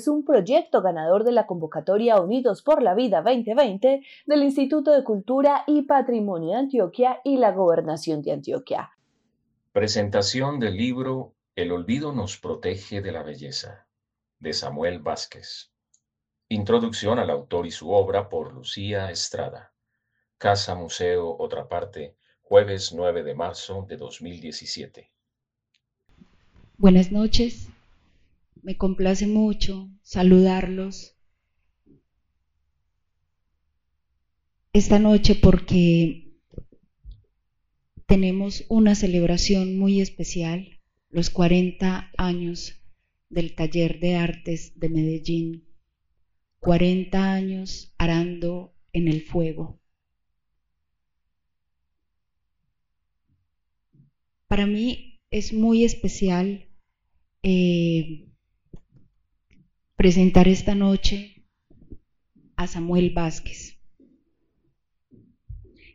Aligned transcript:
Es 0.00 0.08
un 0.08 0.24
proyecto 0.24 0.80
ganador 0.80 1.24
de 1.24 1.32
la 1.32 1.46
convocatoria 1.46 2.18
Unidos 2.18 2.62
por 2.62 2.82
la 2.82 2.94
Vida 2.94 3.20
2020 3.20 4.02
del 4.24 4.42
Instituto 4.42 4.92
de 4.92 5.04
Cultura 5.04 5.62
y 5.66 5.82
Patrimonio 5.82 6.52
de 6.52 6.56
Antioquia 6.56 7.20
y 7.22 7.36
la 7.36 7.52
Gobernación 7.52 8.22
de 8.22 8.32
Antioquia. 8.32 8.92
Presentación 9.72 10.58
del 10.58 10.78
libro 10.78 11.34
El 11.54 11.70
olvido 11.70 12.12
nos 12.12 12.38
protege 12.38 13.02
de 13.02 13.12
la 13.12 13.22
belleza, 13.22 13.86
de 14.38 14.54
Samuel 14.54 15.00
Vázquez. 15.00 15.70
Introducción 16.48 17.18
al 17.18 17.28
autor 17.28 17.66
y 17.66 17.70
su 17.70 17.90
obra 17.90 18.30
por 18.30 18.54
Lucía 18.54 19.10
Estrada. 19.10 19.74
Casa 20.38 20.74
Museo 20.74 21.36
Otra 21.38 21.68
Parte, 21.68 22.16
jueves 22.40 22.94
9 22.94 23.22
de 23.22 23.34
marzo 23.34 23.84
de 23.86 23.98
2017. 23.98 25.12
Buenas 26.78 27.12
noches. 27.12 27.69
Me 28.62 28.76
complace 28.76 29.26
mucho 29.26 29.90
saludarlos 30.02 31.16
esta 34.72 34.98
noche 34.98 35.34
porque 35.34 36.30
tenemos 38.06 38.64
una 38.68 38.94
celebración 38.94 39.78
muy 39.78 40.00
especial, 40.00 40.80
los 41.08 41.30
40 41.30 42.10
años 42.16 42.82
del 43.28 43.54
Taller 43.54 43.98
de 44.00 44.16
Artes 44.16 44.78
de 44.78 44.88
Medellín, 44.88 45.68
40 46.60 47.32
años 47.32 47.94
arando 47.98 48.74
en 48.92 49.08
el 49.08 49.22
fuego. 49.22 49.80
Para 54.48 54.66
mí 54.66 55.20
es 55.30 55.52
muy 55.52 55.84
especial 55.84 56.68
eh, 57.42 58.29
presentar 60.00 60.48
esta 60.48 60.74
noche 60.74 61.44
a 62.56 62.66
Samuel 62.66 63.10
Vázquez. 63.10 63.78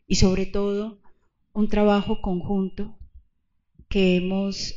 Y 0.05 0.17
sobre 0.17 0.45
todo 0.45 1.01
un 1.53 1.69
trabajo 1.69 2.21
conjunto 2.21 2.99
que 3.89 4.17
hemos, 4.17 4.75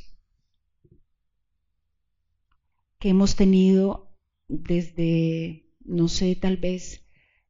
que 2.99 3.11
hemos 3.11 3.37
tenido 3.37 4.17
desde, 4.49 5.67
no 5.81 6.09
sé, 6.09 6.35
tal 6.35 6.57
vez 6.57 7.03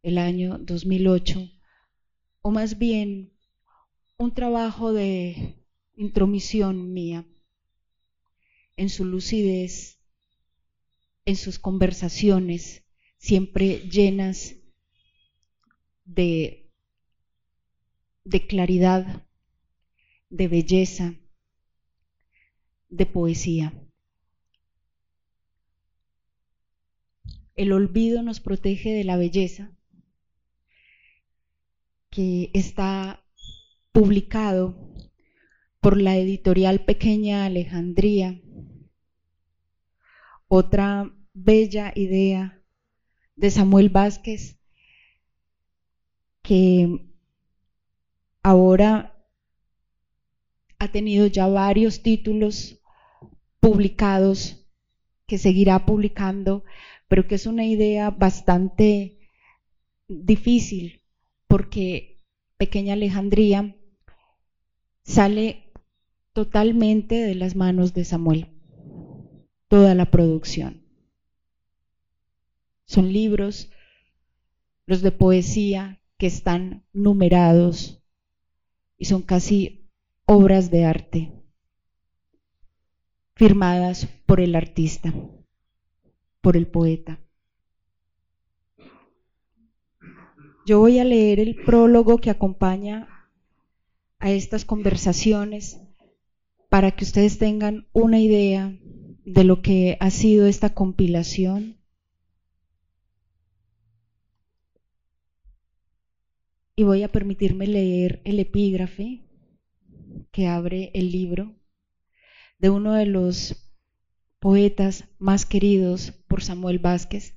el 0.03 0.19
año 0.19 0.59
2008, 0.59 1.49
o 2.43 2.51
más 2.51 2.77
bien 2.81 3.31
un 4.17 4.35
trabajo 4.35 4.93
de 4.93 5.55
intromisión 5.95 6.93
mía 6.93 7.25
en 8.75 8.89
su 8.89 9.05
lucidez, 9.05 9.98
en 11.29 11.37
sus 11.37 11.59
conversaciones, 11.59 12.85
siempre 13.19 13.81
llenas 13.81 14.57
de 16.07 16.71
claridad, 18.49 19.27
de 20.31 20.49
belleza, 20.49 21.17
de 22.89 23.05
poesía. 23.05 23.75
El 27.57 27.73
olvido 27.73 28.23
nos 28.23 28.41
protege 28.41 28.95
de 28.95 29.05
la 29.05 29.19
belleza, 29.19 29.77
que 32.09 32.51
está 32.55 33.23
publicado 33.93 34.95
por 35.81 36.01
la 36.01 36.17
editorial 36.17 36.87
Pequeña 36.87 37.45
Alejandría. 37.45 38.41
Otra 40.51 41.15
bella 41.45 41.93
idea 41.95 42.63
de 43.37 43.51
Samuel 43.51 43.89
Vázquez 43.89 44.59
que 46.43 47.09
ahora 48.43 49.15
ha 50.79 50.89
tenido 50.89 51.27
ya 51.27 51.47
varios 51.47 52.03
títulos 52.03 52.81
publicados 53.61 54.67
que 55.27 55.39
seguirá 55.39 55.85
publicando, 55.85 56.65
pero 57.07 57.27
que 57.27 57.35
es 57.35 57.47
una 57.47 57.67
idea 57.67 58.11
bastante 58.11 59.19
difícil 60.09 61.03
porque 61.47 62.25
Pequeña 62.57 62.95
Alejandría 62.95 63.77
sale 65.05 65.73
totalmente 66.33 67.17
de 67.17 67.35
las 67.35 67.55
manos 67.57 67.95
de 67.95 68.05
Samuel, 68.05 68.49
toda 69.69 69.95
la 69.95 70.11
producción. 70.11 70.88
Son 72.89 73.13
libros, 73.13 73.71
los 74.87 75.03
de 75.03 75.13
poesía, 75.13 76.01
que 76.17 76.27
están 76.27 76.85
numerados 76.95 78.03
y 78.97 79.05
son 79.05 79.21
casi 79.21 79.89
obras 80.25 80.71
de 80.71 80.85
arte 80.85 81.33
firmadas 83.37 84.09
por 84.27 84.41
el 84.41 84.57
artista, 84.57 85.15
por 86.41 86.57
el 86.57 86.67
poeta. 86.67 87.21
Yo 90.67 90.81
voy 90.81 90.99
a 90.99 91.05
leer 91.05 91.41
el 91.41 91.57
prólogo 91.57 92.19
que 92.19 92.31
acompaña 92.31 93.07
a 94.19 94.31
estas 94.33 94.65
conversaciones 94.65 95.79
para 96.71 96.93
que 96.93 97.05
ustedes 97.05 97.39
tengan 97.39 97.87
una 97.93 98.19
idea 98.19 98.77
de 99.25 99.45
lo 99.45 99.61
que 99.61 99.99
ha 100.01 100.11
sido 100.11 100.47
esta 100.47 100.75
compilación 100.75 101.78
y 106.79 106.85
voy 106.85 107.03
a 107.03 107.11
permitirme 107.11 107.67
leer 107.67 108.23
el 108.25 108.39
epígrafe 108.39 109.25
que 110.31 110.47
abre 110.47 110.93
el 110.95 111.11
libro 111.11 111.57
de 112.61 112.71
uno 112.71 112.95
de 112.95 113.05
los 113.05 113.69
poetas 114.39 115.09
más 115.19 115.45
queridos 115.45 116.13
por 116.29 116.41
Samuel 116.41 116.79
Vázquez, 116.79 117.37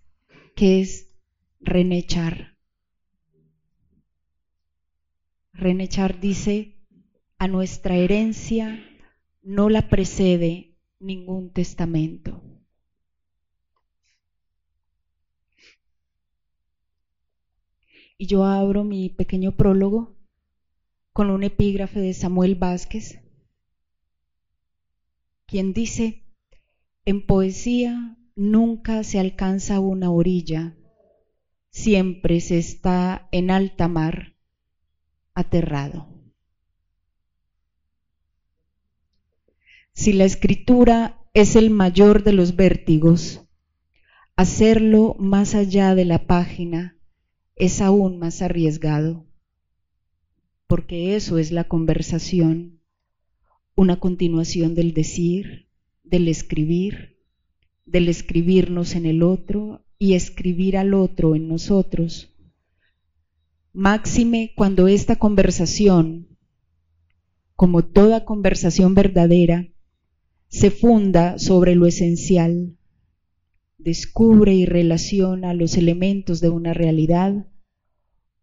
que 0.56 0.80
es 0.80 1.10
René 1.60 2.04
Char. 2.06 2.56
René 5.54 5.88
Char 5.88 6.20
dice, 6.20 6.76
a 7.40 7.48
nuestra 7.48 7.96
herencia 7.96 8.80
no 9.42 9.70
la 9.70 9.90
precede 9.90 10.78
ningún 11.00 11.50
testamento. 11.50 12.44
Y 18.22 18.28
yo 18.28 18.46
abro 18.46 18.84
mi 18.84 19.10
pequeño 19.10 19.54
prólogo 19.54 20.16
con 21.12 21.32
un 21.32 21.42
epígrafe 21.42 22.00
de 22.00 22.14
Samuel 22.14 22.54
Vázquez, 22.54 23.20
quien 25.48 25.74
dice, 25.74 26.24
en 27.04 27.26
poesía 27.26 28.20
nunca 28.36 29.04
se 29.04 29.18
alcanza 29.18 29.80
una 29.80 30.12
orilla, 30.12 30.78
siempre 31.72 32.42
se 32.42 32.60
está 32.60 33.28
en 33.32 33.50
alta 33.50 33.88
mar, 33.88 34.36
aterrado. 35.34 36.08
Si 39.94 40.14
la 40.14 40.26
escritura 40.26 41.26
es 41.34 41.56
el 41.56 41.72
mayor 41.72 42.24
de 42.24 42.34
los 42.34 42.56
vértigos, 42.56 43.48
hacerlo 44.36 45.16
más 45.18 45.56
allá 45.56 45.96
de 45.96 46.06
la 46.06 46.28
página 46.28 47.01
es 47.62 47.80
aún 47.80 48.20
más 48.20 48.42
arriesgado, 48.42 49.26
porque 50.68 51.16
eso 51.16 51.38
es 51.38 51.52
la 51.52 51.64
conversación, 51.66 52.82
una 53.76 54.00
continuación 54.00 54.76
del 54.76 54.94
decir, 54.94 55.70
del 56.04 56.28
escribir, 56.28 57.20
del 57.86 58.10
escribirnos 58.10 58.96
en 58.96 59.06
el 59.06 59.24
otro 59.24 59.86
y 59.98 60.16
escribir 60.16 60.76
al 60.76 60.94
otro 60.94 61.36
en 61.36 61.48
nosotros. 61.48 62.34
Máxime 63.72 64.52
cuando 64.56 64.90
esta 64.90 65.16
conversación 65.16 66.32
como 67.62 67.86
toda 67.86 68.26
conversación 68.26 68.96
verdadera, 68.96 69.68
se 70.48 70.72
funda 70.72 71.38
sobre 71.38 71.76
lo 71.76 71.86
esencial, 71.86 72.76
descubre 73.78 74.56
y 74.56 74.66
relaciona 74.66 75.54
los 75.54 75.78
elementos 75.78 76.42
de 76.42 76.50
una 76.50 76.74
realidad, 76.74 77.51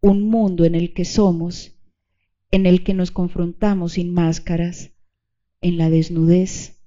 un 0.01 0.29
mundo 0.29 0.65
en 0.65 0.75
el 0.75 0.93
que 0.93 1.05
somos, 1.05 1.77
en 2.51 2.65
el 2.65 2.83
que 2.83 2.93
nos 2.93 3.11
confrontamos 3.11 3.93
sin 3.93 4.13
máscaras, 4.13 4.91
en 5.61 5.77
la 5.77 5.89
desnudez, 5.89 6.81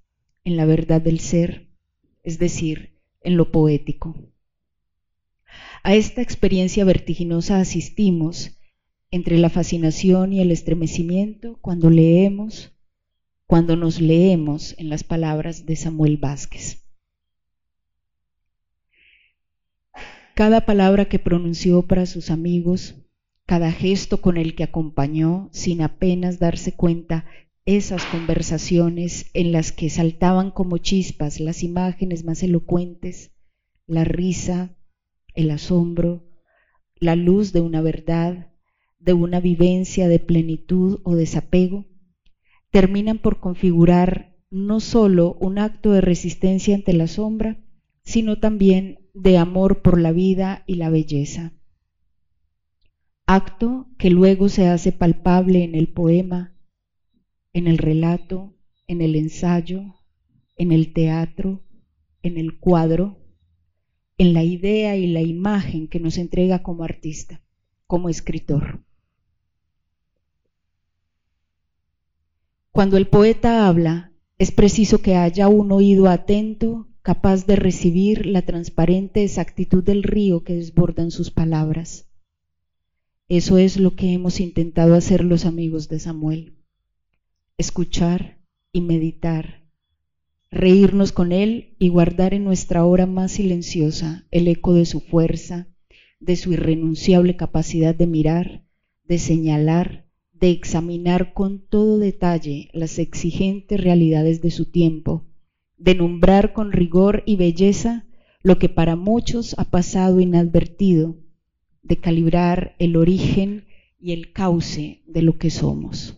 en 0.45 0.57
la 0.57 0.65
verdad 0.65 1.01
del 1.01 1.21
ser, 1.21 1.69
es 2.23 2.39
decir, 2.39 3.01
en 3.21 3.37
lo 3.37 3.53
poético. 3.53 4.17
A 5.83 5.95
esta 5.95 6.23
experiencia 6.23 6.85
vertiginosa 6.85 7.61
asistimos 7.61 8.57
entre 9.11 9.37
la 9.37 9.51
fascinación 9.51 10.33
y 10.33 10.41
el 10.41 10.51
estremecimiento 10.51 11.59
cuando 11.61 11.91
leemos, 11.91 12.73
cuando 13.47 13.77
nos 13.77 14.01
leemos 14.01 14.75
en 14.79 14.89
las 14.89 15.05
palabras 15.05 15.67
de 15.67 15.77
Samuel 15.77 16.17
Vázquez. 16.17 16.83
Cada 20.35 20.65
palabra 20.65 21.05
que 21.05 21.19
pronunció 21.19 21.83
para 21.83 22.07
sus 22.07 22.31
amigos, 22.31 23.02
cada 23.47 23.73
gesto 23.73 24.21
con 24.21 24.37
el 24.37 24.55
que 24.55 24.65
acompañó, 24.65 25.49
sin 25.53 25.83
apenas 25.83 26.39
darse 26.39 26.73
cuenta, 26.73 27.27
esas 27.65 28.05
conversaciones 28.07 29.27
en 29.35 29.53
las 29.53 29.71
que 29.71 29.89
saltaban 29.89 30.51
como 30.51 30.79
chispas 30.79 31.39
las 31.39 31.63
imágenes 31.63 32.25
más 32.25 32.43
elocuentes, 32.43 33.31
la 33.87 34.05
risa, 34.05 34.77
el 35.35 35.51
asombro, 35.51 36.25
la 36.97 37.15
luz 37.15 37.53
de 37.53 37.61
una 37.61 37.81
verdad, 37.81 38.53
de 38.99 39.13
una 39.13 39.41
vivencia 39.41 40.09
de 40.09 40.19
plenitud 40.19 41.01
o 41.05 41.15
desapego, 41.15 41.87
terminan 42.71 43.19
por 43.19 43.41
configurar 43.41 44.37
no 44.51 44.81
sólo 44.81 45.35
un 45.41 45.59
acto 45.59 45.93
de 45.93 46.01
resistencia 46.01 46.75
ante 46.75 46.93
la 46.93 47.07
sombra, 47.07 47.59
sino 48.03 48.39
también 48.39 49.09
de 49.15 49.39
amor 49.39 49.83
por 49.83 50.01
la 50.01 50.13
vida 50.13 50.65
y 50.67 50.75
la 50.77 50.91
belleza. 50.91 51.53
Acto 53.35 53.89
que 53.97 54.11
luego 54.11 54.51
se 54.51 54.69
hace 54.69 54.93
palpable 54.93 55.65
en 55.65 55.75
el 55.75 55.89
poema, 55.89 56.55
en 57.55 57.67
el 57.67 57.79
relato, 57.79 58.59
en 58.87 59.01
el 59.01 59.17
ensayo, 59.17 59.95
en 60.55 60.71
el 60.71 60.93
teatro, 60.93 61.65
en 62.23 62.37
el 62.37 62.59
cuadro, 62.59 63.25
en 64.19 64.35
la 64.35 64.43
idea 64.45 64.99
y 64.99 65.07
la 65.07 65.23
imagen 65.23 65.89
que 65.89 65.99
nos 65.99 66.19
entrega 66.19 66.63
como 66.63 66.85
artista, 66.85 67.41
como 67.87 68.11
escritor. 68.11 68.85
Cuando 72.71 72.99
el 72.99 73.09
poeta 73.09 73.67
habla, 73.67 74.13
es 74.37 74.51
preciso 74.51 75.01
que 75.01 75.17
haya 75.17 75.49
un 75.49 75.73
oído 75.73 76.11
atento, 76.11 76.87
capaz 77.01 77.47
de 77.47 77.57
recibir 77.57 78.27
la 78.27 78.43
transparente 78.43 79.25
exactitud 79.25 79.83
del 79.83 80.03
río 80.03 80.45
que 80.45 80.57
desbordan 80.57 81.11
sus 81.11 81.31
palabras. 81.31 82.12
Eso 83.33 83.57
es 83.57 83.81
lo 83.81 83.97
que 83.97 84.13
hemos 84.13 84.41
intentado 84.41 84.95
hacer 84.95 85.25
los 85.25 85.47
amigos 85.47 85.89
de 85.89 85.99
Samuel. 85.99 86.53
Escuchar 87.57 88.37
y 88.75 88.83
meditar, 88.83 89.63
reírnos 90.51 91.13
con 91.13 91.33
él 91.33 91.75
y 91.79 91.89
guardar 91.89 92.35
en 92.35 92.45
nuestra 92.45 92.85
hora 92.85 93.07
más 93.07 93.33
silenciosa 93.33 94.27
el 94.31 94.49
eco 94.49 94.75
de 94.75 94.85
su 94.85 95.01
fuerza, 95.01 95.67
de 96.21 96.37
su 96.37 96.53
irrenunciable 96.53 97.35
capacidad 97.35 97.95
de 97.95 98.07
mirar, 98.07 98.67
de 99.05 99.19
señalar, 99.19 100.05
de 100.35 100.51
examinar 100.51 101.33
con 101.33 101.67
todo 101.67 101.99
detalle 101.99 102.69
las 102.75 102.99
exigentes 102.99 103.81
realidades 103.81 104.43
de 104.43 104.51
su 104.51 104.67
tiempo, 104.71 105.25
de 105.79 105.95
nombrar 105.95 106.53
con 106.53 106.71
rigor 106.71 107.23
y 107.25 107.37
belleza 107.37 108.05
lo 108.43 108.59
que 108.59 108.69
para 108.69 108.95
muchos 108.95 109.55
ha 109.57 109.71
pasado 109.71 110.21
inadvertido, 110.21 111.22
de 111.83 111.99
calibrar 111.99 112.75
el 112.79 112.97
origen 112.97 113.67
y 113.99 114.13
el 114.13 114.33
cauce 114.33 115.03
de 115.07 115.23
lo 115.23 115.39
que 115.39 115.51
somos. 115.51 116.17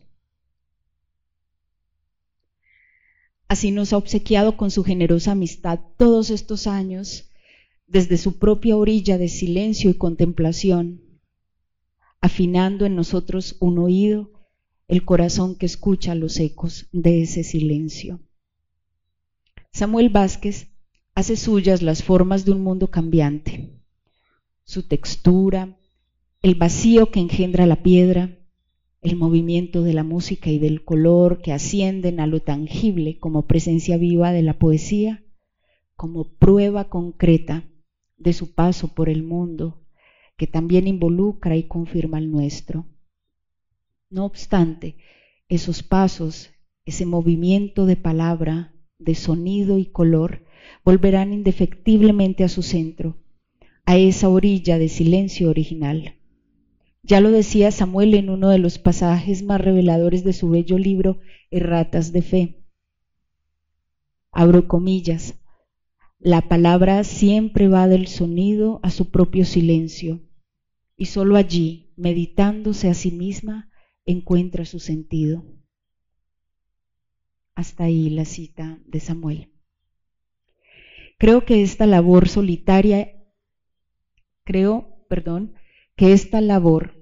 Así 3.48 3.70
nos 3.70 3.92
ha 3.92 3.98
obsequiado 3.98 4.56
con 4.56 4.70
su 4.70 4.84
generosa 4.84 5.32
amistad 5.32 5.80
todos 5.96 6.30
estos 6.30 6.66
años, 6.66 7.30
desde 7.86 8.16
su 8.16 8.38
propia 8.38 8.76
orilla 8.76 9.18
de 9.18 9.28
silencio 9.28 9.90
y 9.90 9.94
contemplación, 9.94 11.02
afinando 12.20 12.86
en 12.86 12.96
nosotros 12.96 13.56
un 13.60 13.78
oído, 13.78 14.48
el 14.88 15.04
corazón 15.04 15.56
que 15.56 15.66
escucha 15.66 16.14
los 16.14 16.38
ecos 16.40 16.88
de 16.92 17.22
ese 17.22 17.44
silencio. 17.44 18.20
Samuel 19.72 20.08
Vázquez 20.08 20.68
hace 21.14 21.36
suyas 21.36 21.82
las 21.82 22.02
formas 22.02 22.44
de 22.44 22.52
un 22.52 22.62
mundo 22.62 22.90
cambiante, 22.90 23.73
su 24.64 24.82
textura, 24.88 25.78
el 26.42 26.54
vacío 26.54 27.10
que 27.10 27.20
engendra 27.20 27.66
la 27.66 27.82
piedra, 27.82 28.38
el 29.02 29.16
movimiento 29.16 29.82
de 29.82 29.92
la 29.92 30.02
música 30.02 30.50
y 30.50 30.58
del 30.58 30.84
color 30.84 31.40
que 31.42 31.52
ascienden 31.52 32.20
a 32.20 32.26
lo 32.26 32.40
tangible 32.40 33.18
como 33.18 33.46
presencia 33.46 33.98
viva 33.98 34.32
de 34.32 34.42
la 34.42 34.58
poesía, 34.58 35.22
como 35.94 36.36
prueba 36.38 36.88
concreta 36.88 37.64
de 38.16 38.32
su 38.32 38.54
paso 38.54 38.94
por 38.94 39.08
el 39.08 39.22
mundo 39.22 39.84
que 40.36 40.46
también 40.46 40.88
involucra 40.88 41.56
y 41.56 41.64
confirma 41.64 42.18
el 42.18 42.30
nuestro. 42.30 42.86
No 44.10 44.24
obstante, 44.24 44.96
esos 45.48 45.82
pasos, 45.82 46.50
ese 46.84 47.06
movimiento 47.06 47.86
de 47.86 47.96
palabra, 47.96 48.74
de 48.98 49.14
sonido 49.14 49.78
y 49.78 49.86
color, 49.86 50.44
volverán 50.84 51.32
indefectiblemente 51.32 52.42
a 52.42 52.48
su 52.48 52.62
centro, 52.62 53.16
a 53.86 53.96
esa 53.96 54.28
orilla 54.28 54.78
de 54.78 54.88
silencio 54.88 55.50
original. 55.50 56.16
Ya 57.02 57.20
lo 57.20 57.30
decía 57.30 57.70
Samuel 57.70 58.14
en 58.14 58.30
uno 58.30 58.48
de 58.48 58.58
los 58.58 58.78
pasajes 58.78 59.42
más 59.42 59.60
reveladores 59.60 60.24
de 60.24 60.32
su 60.32 60.48
bello 60.48 60.78
libro 60.78 61.18
Erratas 61.50 62.12
de 62.12 62.22
Fe. 62.22 62.64
Abro 64.32 64.66
comillas, 64.66 65.34
la 66.18 66.48
palabra 66.48 67.04
siempre 67.04 67.68
va 67.68 67.86
del 67.86 68.06
sonido 68.06 68.80
a 68.82 68.90
su 68.90 69.10
propio 69.10 69.44
silencio 69.44 70.22
y 70.96 71.06
sólo 71.06 71.36
allí, 71.36 71.92
meditándose 71.96 72.88
a 72.88 72.94
sí 72.94 73.10
misma, 73.10 73.70
encuentra 74.06 74.64
su 74.64 74.80
sentido. 74.80 75.44
Hasta 77.54 77.84
ahí 77.84 78.10
la 78.10 78.24
cita 78.24 78.78
de 78.86 79.00
Samuel. 79.00 79.52
Creo 81.18 81.44
que 81.44 81.62
esta 81.62 81.86
labor 81.86 82.28
solitaria, 82.28 83.13
creo, 84.44 85.04
perdón, 85.08 85.54
que 85.96 86.12
esta 86.12 86.40
labor 86.40 86.94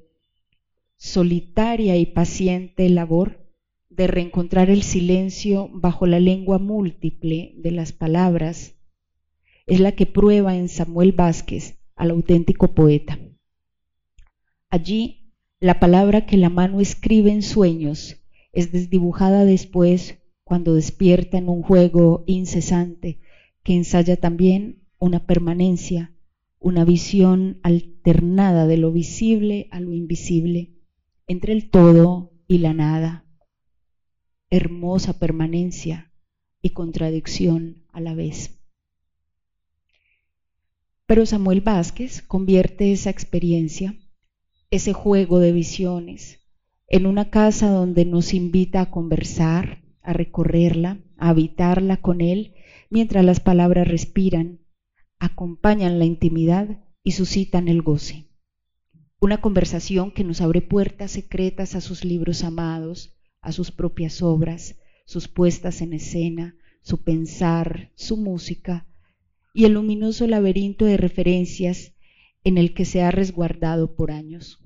solitaria 0.96 1.96
y 1.96 2.06
paciente 2.06 2.88
labor 2.88 3.42
de 3.90 4.06
reencontrar 4.06 4.70
el 4.70 4.82
silencio 4.82 5.68
bajo 5.72 6.06
la 6.06 6.20
lengua 6.20 6.58
múltiple 6.58 7.54
de 7.56 7.72
las 7.72 7.92
palabras 7.92 8.74
es 9.66 9.80
la 9.80 9.92
que 9.92 10.06
prueba 10.06 10.56
en 10.56 10.68
Samuel 10.68 11.12
Vázquez 11.12 11.78
al 11.96 12.10
auténtico 12.10 12.74
poeta. 12.74 13.18
Allí, 14.70 15.34
la 15.60 15.78
palabra 15.78 16.24
que 16.26 16.36
la 16.36 16.48
mano 16.48 16.80
escribe 16.80 17.30
en 17.30 17.42
sueños 17.42 18.16
es 18.52 18.72
desdibujada 18.72 19.44
después 19.44 20.18
cuando 20.44 20.74
despierta 20.74 21.38
en 21.38 21.48
un 21.48 21.62
juego 21.62 22.24
incesante 22.26 23.20
que 23.62 23.74
ensaya 23.74 24.16
también 24.16 24.82
una 24.98 25.26
permanencia, 25.26 26.12
una 26.62 26.84
visión 26.84 27.58
alternada 27.62 28.66
de 28.66 28.76
lo 28.76 28.92
visible 28.92 29.68
a 29.72 29.80
lo 29.80 29.92
invisible, 29.92 30.78
entre 31.26 31.52
el 31.52 31.70
todo 31.70 32.32
y 32.46 32.58
la 32.58 32.72
nada. 32.72 33.26
Hermosa 34.48 35.18
permanencia 35.18 36.12
y 36.62 36.70
contradicción 36.70 37.84
a 37.92 38.00
la 38.00 38.14
vez. 38.14 38.60
Pero 41.06 41.26
Samuel 41.26 41.60
Vázquez 41.60 42.22
convierte 42.22 42.92
esa 42.92 43.10
experiencia, 43.10 43.96
ese 44.70 44.92
juego 44.92 45.40
de 45.40 45.52
visiones, 45.52 46.38
en 46.86 47.06
una 47.06 47.28
casa 47.28 47.70
donde 47.70 48.04
nos 48.04 48.34
invita 48.34 48.80
a 48.80 48.90
conversar, 48.90 49.82
a 50.00 50.12
recorrerla, 50.12 51.00
a 51.16 51.30
habitarla 51.30 51.96
con 51.96 52.20
él, 52.20 52.54
mientras 52.88 53.24
las 53.24 53.40
palabras 53.40 53.88
respiran, 53.88 54.61
acompañan 55.22 56.00
la 56.00 56.04
intimidad 56.04 56.82
y 57.04 57.12
suscitan 57.12 57.68
el 57.68 57.80
goce. 57.82 58.26
Una 59.20 59.40
conversación 59.40 60.10
que 60.10 60.24
nos 60.24 60.40
abre 60.40 60.62
puertas 60.62 61.12
secretas 61.12 61.76
a 61.76 61.80
sus 61.80 62.04
libros 62.04 62.42
amados, 62.42 63.14
a 63.40 63.52
sus 63.52 63.70
propias 63.70 64.20
obras, 64.20 64.80
sus 65.06 65.28
puestas 65.28 65.80
en 65.80 65.92
escena, 65.92 66.56
su 66.82 67.04
pensar, 67.04 67.92
su 67.94 68.16
música, 68.16 68.88
y 69.54 69.64
el 69.64 69.74
luminoso 69.74 70.26
laberinto 70.26 70.86
de 70.86 70.96
referencias 70.96 71.92
en 72.42 72.58
el 72.58 72.74
que 72.74 72.84
se 72.84 73.02
ha 73.02 73.12
resguardado 73.12 73.94
por 73.94 74.10
años. 74.10 74.58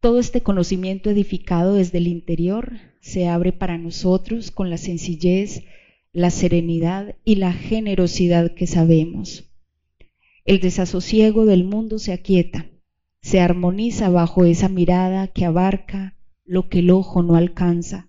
Todo 0.00 0.18
este 0.18 0.42
conocimiento 0.42 1.10
edificado 1.10 1.74
desde 1.74 1.98
el 1.98 2.06
interior 2.06 2.78
se 3.02 3.28
abre 3.28 3.52
para 3.52 3.76
nosotros 3.76 4.50
con 4.50 4.70
la 4.70 4.78
sencillez, 4.78 5.62
la 6.12 6.30
serenidad 6.30 7.16
y 7.24 7.36
la 7.36 7.52
generosidad 7.52 8.54
que 8.54 8.66
sabemos. 8.66 9.50
El 10.44 10.60
desasosiego 10.60 11.46
del 11.46 11.64
mundo 11.64 11.98
se 11.98 12.12
aquieta, 12.12 12.66
se 13.20 13.40
armoniza 13.40 14.08
bajo 14.08 14.44
esa 14.44 14.68
mirada 14.68 15.28
que 15.28 15.44
abarca 15.44 16.16
lo 16.44 16.68
que 16.68 16.78
el 16.78 16.90
ojo 16.90 17.22
no 17.22 17.34
alcanza, 17.34 18.08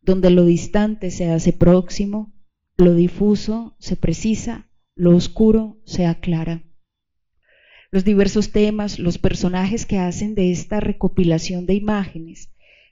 donde 0.00 0.30
lo 0.30 0.44
distante 0.44 1.10
se 1.10 1.30
hace 1.30 1.52
próximo, 1.52 2.32
lo 2.76 2.94
difuso 2.94 3.76
se 3.78 3.96
precisa, 3.96 4.70
lo 4.94 5.14
oscuro 5.14 5.80
se 5.84 6.06
aclara 6.06 6.64
los 7.90 8.04
diversos 8.04 8.52
temas, 8.52 8.98
los 8.98 9.18
personajes 9.18 9.86
que 9.86 9.98
hacen 9.98 10.34
de 10.34 10.50
esta 10.50 10.80
recopilación 10.80 11.64
de 11.64 11.74
imágenes, 11.74 12.50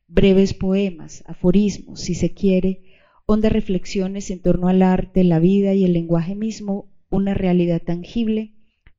breves 0.09 0.55
poemas, 0.55 1.23
aforismos, 1.26 2.00
si 2.00 2.14
se 2.14 2.33
quiere, 2.33 2.83
hondas 3.26 3.52
reflexiones 3.52 4.30
en 4.30 4.40
torno 4.40 4.68
al 4.68 4.83
arte, 4.83 5.25
la 5.25 5.40
vida 5.40 5.75
y 5.75 5.85
el 5.85 5.92
lenguaje 5.92 6.37
mismo, 6.37 6.92
una 7.11 7.35
realidad 7.35 7.83
tangible, 7.83 8.54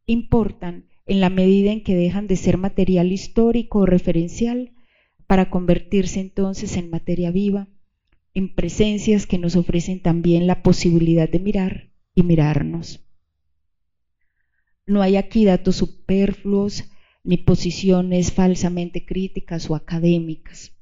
importan 0.05 0.86
en 1.05 1.22
la 1.22 1.29
medida 1.29 1.72
en 1.72 1.81
que 1.81 1.96
dejan 1.96 2.27
de 2.27 2.36
ser 2.36 2.57
material 2.57 3.12
histórico 3.13 3.79
o 3.79 3.86
referencial 3.86 4.74
para 5.27 5.50
convertirse 5.50 6.19
entonces 6.19 6.75
en 6.75 6.89
materia 6.89 7.31
viva, 7.31 7.69
en 8.34 8.53
presencias 8.53 9.25
que 9.25 9.38
nos 9.38 9.55
ofrecen 9.55 10.01
también 10.01 10.46
la 10.46 10.62
posibilidad 10.62 11.29
de 11.29 11.39
mirar 11.39 11.91
y 12.13 12.24
mirarnos. 12.24 13.05
No 14.86 15.01
hay 15.01 15.15
aquí 15.15 15.46
datos 15.46 15.77
superfluos 15.77 16.86
ni 17.24 17.38
posiciones 17.38 18.31
falsamente 18.31 19.05
críticas 19.05 19.69
o 19.69 19.75
académicas. 19.75 20.74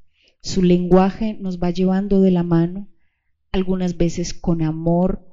Su 0.42 0.62
lenguaje 0.62 1.36
nos 1.40 1.60
va 1.60 1.72
llevando 1.72 2.22
de 2.22 2.30
la 2.30 2.44
mano, 2.44 2.88
algunas 3.56 3.96
veces 3.96 4.34
con 4.34 4.62
amor, 4.62 5.26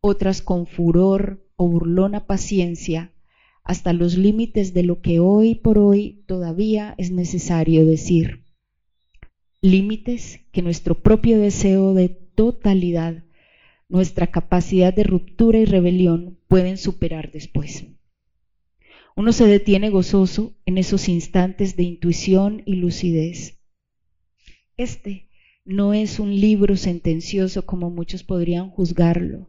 otras 0.00 0.42
con 0.42 0.66
furor 0.66 1.44
o 1.56 1.68
burlona 1.68 2.24
paciencia, 2.24 3.12
hasta 3.64 3.92
los 3.92 4.16
límites 4.16 4.74
de 4.74 4.84
lo 4.84 5.00
que 5.00 5.18
hoy 5.18 5.56
por 5.56 5.78
hoy 5.78 6.22
todavía 6.26 6.94
es 6.98 7.10
necesario 7.10 7.84
decir. 7.84 8.44
Límites 9.60 10.40
que 10.52 10.62
nuestro 10.62 11.02
propio 11.02 11.38
deseo 11.40 11.94
de 11.94 12.10
totalidad, 12.10 13.24
nuestra 13.88 14.28
capacidad 14.28 14.94
de 14.94 15.02
ruptura 15.02 15.58
y 15.58 15.64
rebelión 15.64 16.38
pueden 16.46 16.78
superar 16.78 17.32
después. 17.32 17.86
Uno 19.16 19.32
se 19.32 19.46
detiene 19.46 19.90
gozoso 19.90 20.54
en 20.64 20.78
esos 20.78 21.08
instantes 21.08 21.74
de 21.76 21.82
intuición 21.82 22.62
y 22.66 22.76
lucidez. 22.76 23.58
Este 24.76 25.28
no 25.64 25.94
es 25.94 26.18
un 26.18 26.38
libro 26.38 26.76
sentencioso 26.76 27.64
como 27.64 27.88
muchos 27.88 28.22
podrían 28.22 28.68
juzgarlo. 28.68 29.48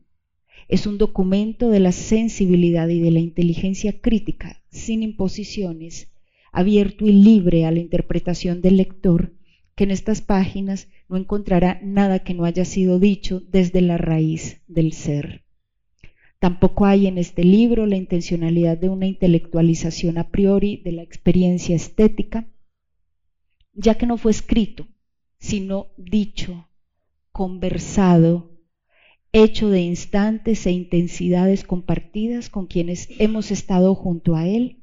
Es 0.69 0.87
un 0.87 0.97
documento 0.97 1.69
de 1.69 1.81
la 1.81 1.91
sensibilidad 1.91 2.87
y 2.87 3.01
de 3.01 3.11
la 3.11 3.19
inteligencia 3.19 3.99
crítica, 3.99 4.61
sin 4.69 5.03
imposiciones, 5.03 6.07
abierto 6.53 7.05
y 7.05 7.11
libre 7.11 7.65
a 7.65 7.71
la 7.71 7.79
interpretación 7.79 8.61
del 8.61 8.77
lector, 8.77 9.33
que 9.75 9.83
en 9.83 9.91
estas 9.91 10.21
páginas 10.21 10.87
no 11.09 11.17
encontrará 11.17 11.81
nada 11.83 12.19
que 12.19 12.33
no 12.33 12.45
haya 12.45 12.63
sido 12.63 12.97
dicho 12.97 13.41
desde 13.51 13.81
la 13.81 13.97
raíz 13.97 14.61
del 14.67 14.93
ser. 14.93 15.43
Tampoco 16.39 16.85
hay 16.85 17.07
en 17.07 17.17
este 17.17 17.43
libro 17.43 17.85
la 17.85 17.97
intencionalidad 17.97 18.77
de 18.77 18.87
una 18.87 19.05
intelectualización 19.05 20.17
a 20.17 20.29
priori 20.29 20.77
de 20.77 20.93
la 20.93 21.03
experiencia 21.03 21.75
estética, 21.75 22.47
ya 23.73 23.95
que 23.95 24.05
no 24.05 24.17
fue 24.17 24.31
escrito, 24.31 24.87
sino 25.39 25.87
dicho, 25.97 26.67
conversado, 27.31 28.51
hecho 29.31 29.69
de 29.69 29.81
instantes 29.81 30.65
e 30.65 30.71
intensidades 30.71 31.63
compartidas 31.63 32.49
con 32.49 32.67
quienes 32.67 33.09
hemos 33.19 33.51
estado 33.51 33.93
junto 33.93 34.35
a 34.35 34.47
él, 34.47 34.79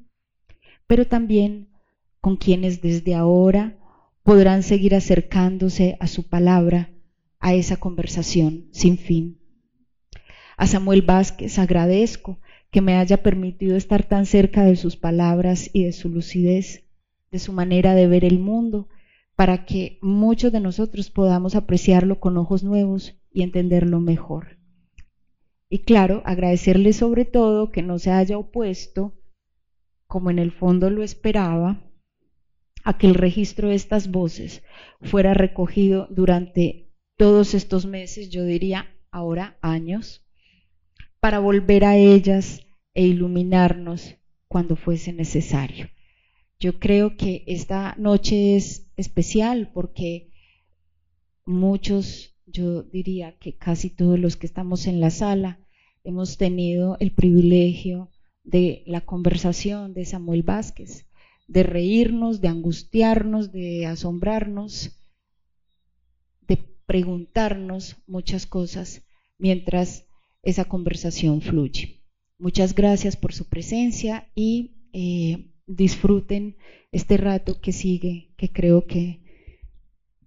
pero 0.85 1.07
también 1.07 1.69
con 2.21 2.37
quienes 2.37 2.81
desde 2.81 3.15
ahora 3.15 3.77
podrán 4.23 4.63
seguir 4.63 4.95
acercándose 4.95 5.97
a 5.99 6.07
su 6.07 6.29
palabra, 6.29 6.91
a 7.39 7.53
esa 7.53 7.77
conversación 7.77 8.67
sin 8.71 8.97
fin. 8.97 9.39
A 10.55 10.67
Samuel 10.67 11.01
Vázquez 11.01 11.59
agradezco 11.59 12.39
que 12.71 12.81
me 12.81 12.95
haya 12.95 13.21
permitido 13.21 13.75
estar 13.75 14.07
tan 14.07 14.25
cerca 14.25 14.63
de 14.63 14.75
sus 14.75 14.95
palabras 14.95 15.69
y 15.73 15.83
de 15.83 15.91
su 15.91 16.09
lucidez, 16.09 16.83
de 17.31 17.39
su 17.39 17.53
manera 17.53 17.95
de 17.95 18.07
ver 18.07 18.23
el 18.23 18.39
mundo, 18.39 18.87
para 19.35 19.65
que 19.65 19.97
muchos 20.01 20.51
de 20.51 20.59
nosotros 20.59 21.09
podamos 21.09 21.55
apreciarlo 21.55 22.19
con 22.19 22.37
ojos 22.37 22.63
nuevos 22.63 23.15
y 23.31 23.41
entenderlo 23.41 23.99
mejor. 23.99 24.57
Y 25.69 25.79
claro, 25.79 26.21
agradecerle 26.25 26.93
sobre 26.93 27.25
todo 27.25 27.71
que 27.71 27.81
no 27.81 27.97
se 27.97 28.11
haya 28.11 28.37
opuesto, 28.37 29.13
como 30.05 30.29
en 30.29 30.37
el 30.37 30.51
fondo 30.51 30.89
lo 30.91 31.03
esperaba, 31.03 31.81
a 32.83 32.97
que 32.97 33.07
el 33.07 33.15
registro 33.15 33.69
de 33.69 33.75
estas 33.75 34.11
voces 34.11 34.61
fuera 35.01 35.33
recogido 35.33 36.07
durante 36.11 36.91
todos 37.17 37.53
estos 37.53 37.85
meses, 37.85 38.29
yo 38.29 38.43
diría 38.43 38.93
ahora 39.09 39.57
años, 39.61 40.23
para 41.19 41.39
volver 41.39 41.85
a 41.85 41.95
ellas 41.95 42.67
e 42.93 43.05
iluminarnos 43.07 44.15
cuando 44.47 44.75
fuese 44.75 45.13
necesario. 45.13 45.89
Yo 46.59 46.79
creo 46.79 47.17
que 47.17 47.43
esta 47.47 47.95
noche 47.97 48.55
es 48.55 48.82
especial 48.97 49.71
porque 49.73 50.31
muchos, 51.45 52.35
yo 52.45 52.83
diría 52.83 53.37
que 53.37 53.55
casi 53.55 53.89
todos 53.89 54.19
los 54.19 54.37
que 54.37 54.47
estamos 54.47 54.87
en 54.87 54.99
la 54.99 55.09
sala, 55.09 55.59
hemos 56.03 56.37
tenido 56.37 56.97
el 56.99 57.11
privilegio 57.11 58.09
de 58.43 58.83
la 58.85 59.01
conversación 59.01 59.93
de 59.93 60.05
Samuel 60.05 60.43
Vázquez, 60.43 61.05
de 61.47 61.63
reírnos, 61.63 62.41
de 62.41 62.49
angustiarnos, 62.49 63.51
de 63.51 63.85
asombrarnos, 63.85 64.91
de 66.47 66.57
preguntarnos 66.85 67.97
muchas 68.07 68.45
cosas 68.45 69.03
mientras 69.37 70.05
esa 70.41 70.65
conversación 70.65 71.41
fluye. 71.41 72.01
Muchas 72.37 72.75
gracias 72.75 73.15
por 73.15 73.33
su 73.33 73.47
presencia 73.47 74.29
y 74.35 74.89
eh, 74.91 75.52
disfruten 75.65 76.57
este 76.91 77.17
rato 77.17 77.59
que 77.61 77.71
sigue, 77.71 78.33
que 78.37 78.51
creo 78.51 78.85
que, 78.85 79.21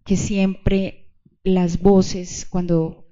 que 0.05 0.17
siempre 0.17 1.15
las 1.45 1.81
voces 1.81 2.47
cuando 2.47 3.07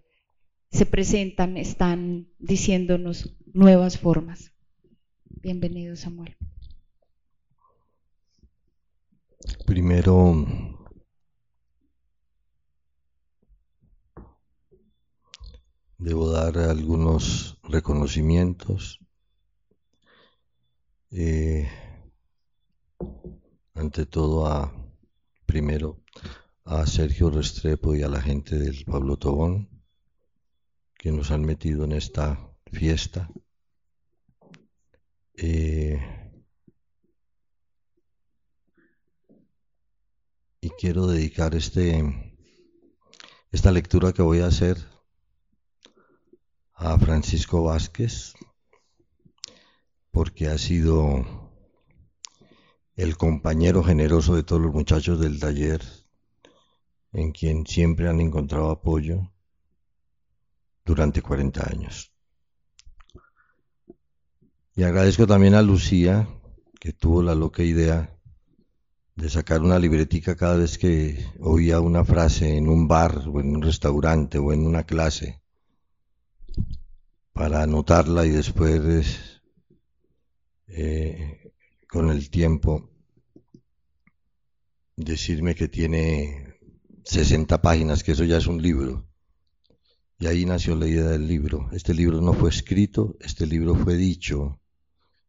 se 0.71 0.87
presentan 0.87 1.57
están 1.57 2.33
diciéndonos 2.39 3.37
nuevas 3.53 3.99
formas. 3.99 4.53
Bienvenido, 5.25 5.95
Samuel. 5.95 6.37
Primero, 9.67 10.35
debo 15.99 16.31
dar 16.31 16.59
algunos 16.59 17.59
reconocimientos. 17.63 19.01
Eh, 21.13 21.69
ante 23.75 24.07
todo 24.07 24.47
a 24.47 24.73
primero 25.47 26.03
a 26.65 26.87
Sergio 26.87 27.31
Restrepo 27.31 27.95
y 27.95 28.03
a 28.03 28.09
la 28.09 28.21
gente 28.21 28.59
del 28.59 28.85
Pablo 28.85 29.17
Tobón 29.17 29.69
que 30.95 31.13
nos 31.13 31.31
han 31.31 31.43
metido 31.43 31.85
en 31.85 31.93
esta 31.93 32.51
fiesta. 32.73 33.31
Eh, 35.37 36.01
y 40.61 40.71
quiero 40.71 41.07
dedicar 41.07 41.55
este 41.55 42.03
esta 43.51 43.71
lectura 43.71 44.13
que 44.13 44.23
voy 44.23 44.41
a 44.41 44.47
hacer 44.47 44.79
a 46.73 46.99
Francisco 46.99 47.63
Vázquez 47.63 48.33
porque 50.11 50.49
ha 50.49 50.57
sido 50.57 51.44
el 52.97 53.17
compañero 53.17 53.83
generoso 53.83 54.37
de 54.37 54.43
todos 54.43 54.63
los 54.63 54.73
muchachos 54.73 55.19
del 55.21 55.41
taller, 55.41 55.83
en 57.13 57.33
quien 57.33 57.67
siempre 57.67 58.09
han 58.09 58.21
encontrado 58.21 58.71
apoyo 58.71 59.33
durante 60.85 61.23
40 61.23 61.69
años. 61.69 62.13
Y 64.77 64.83
agradezco 64.83 65.27
también 65.27 65.55
a 65.55 65.63
Lucía, 65.63 66.29
que 66.81 66.93
tuvo 66.93 67.23
la 67.23 67.35
loca 67.35 67.63
idea 67.63 68.15
de 69.17 69.31
sacar 69.31 69.63
una 69.63 69.79
libretica 69.79 70.37
cada 70.37 70.57
vez 70.57 70.77
que 70.77 71.25
oía 71.39 71.81
una 71.81 72.05
frase 72.05 72.57
en 72.57 72.69
un 72.69 72.89
bar 72.89 73.23
o 73.29 73.41
en 73.41 73.57
un 73.57 73.63
restaurante 73.63 74.39
o 74.39 74.53
en 74.53 74.67
una 74.67 74.85
clase 74.85 75.41
para 77.33 77.63
anotarla 77.63 78.27
y 78.27 78.31
después 78.31 79.41
eh, 80.67 81.44
con 81.95 82.11
el 82.11 82.29
tiempo 82.29 82.91
decirme 84.97 85.55
que 85.55 85.69
tiene 85.69 86.59
60 87.05 87.63
páginas, 87.63 88.03
que 88.03 88.11
eso 88.11 88.25
ya 88.25 88.39
es 88.39 88.49
un 88.49 88.61
libro. 88.61 89.09
Y 90.19 90.27
ahí 90.27 90.45
nació 90.45 90.75
la 90.75 90.89
idea 90.89 91.05
del 91.05 91.29
libro. 91.29 91.69
Este 91.71 91.95
libro 91.95 92.21
no 92.21 92.33
fue 92.33 92.51
escrito, 92.51 93.17
este 93.21 93.47
libro 93.47 93.77
fue 93.77 93.95
dicho 93.95 94.61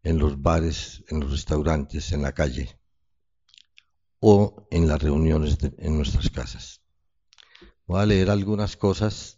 en 0.01 0.17
los 0.17 0.41
bares, 0.41 1.03
en 1.10 1.19
los 1.19 1.29
restaurantes, 1.29 2.12
en 2.13 2.24
la 2.24 2.34
calle 2.34 2.79
o 4.19 4.67
en 4.72 4.88
las 4.88 5.00
reuniones 5.03 5.60
en 5.62 5.98
nuestras 5.98 6.31
casas. 6.31 6.81
Voy 7.86 8.01
a 8.01 8.07
leer 8.07 8.31
algunas 8.31 8.75
cosas 8.75 9.35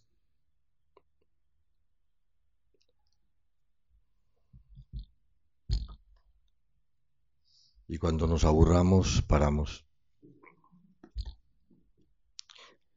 y 7.87 7.97
cuando 7.97 8.27
nos 8.27 8.43
aburramos 8.43 9.21
paramos. 9.21 9.85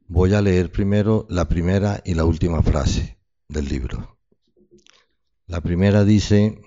Voy 0.06 0.34
a 0.34 0.42
leer 0.42 0.72
primero 0.72 1.26
la 1.28 1.46
primera 1.46 2.02
y 2.04 2.14
la 2.14 2.24
última 2.24 2.62
frase 2.62 3.20
del 3.48 3.68
libro. 3.68 4.18
La 5.46 5.60
primera 5.60 6.04
dice, 6.04 6.60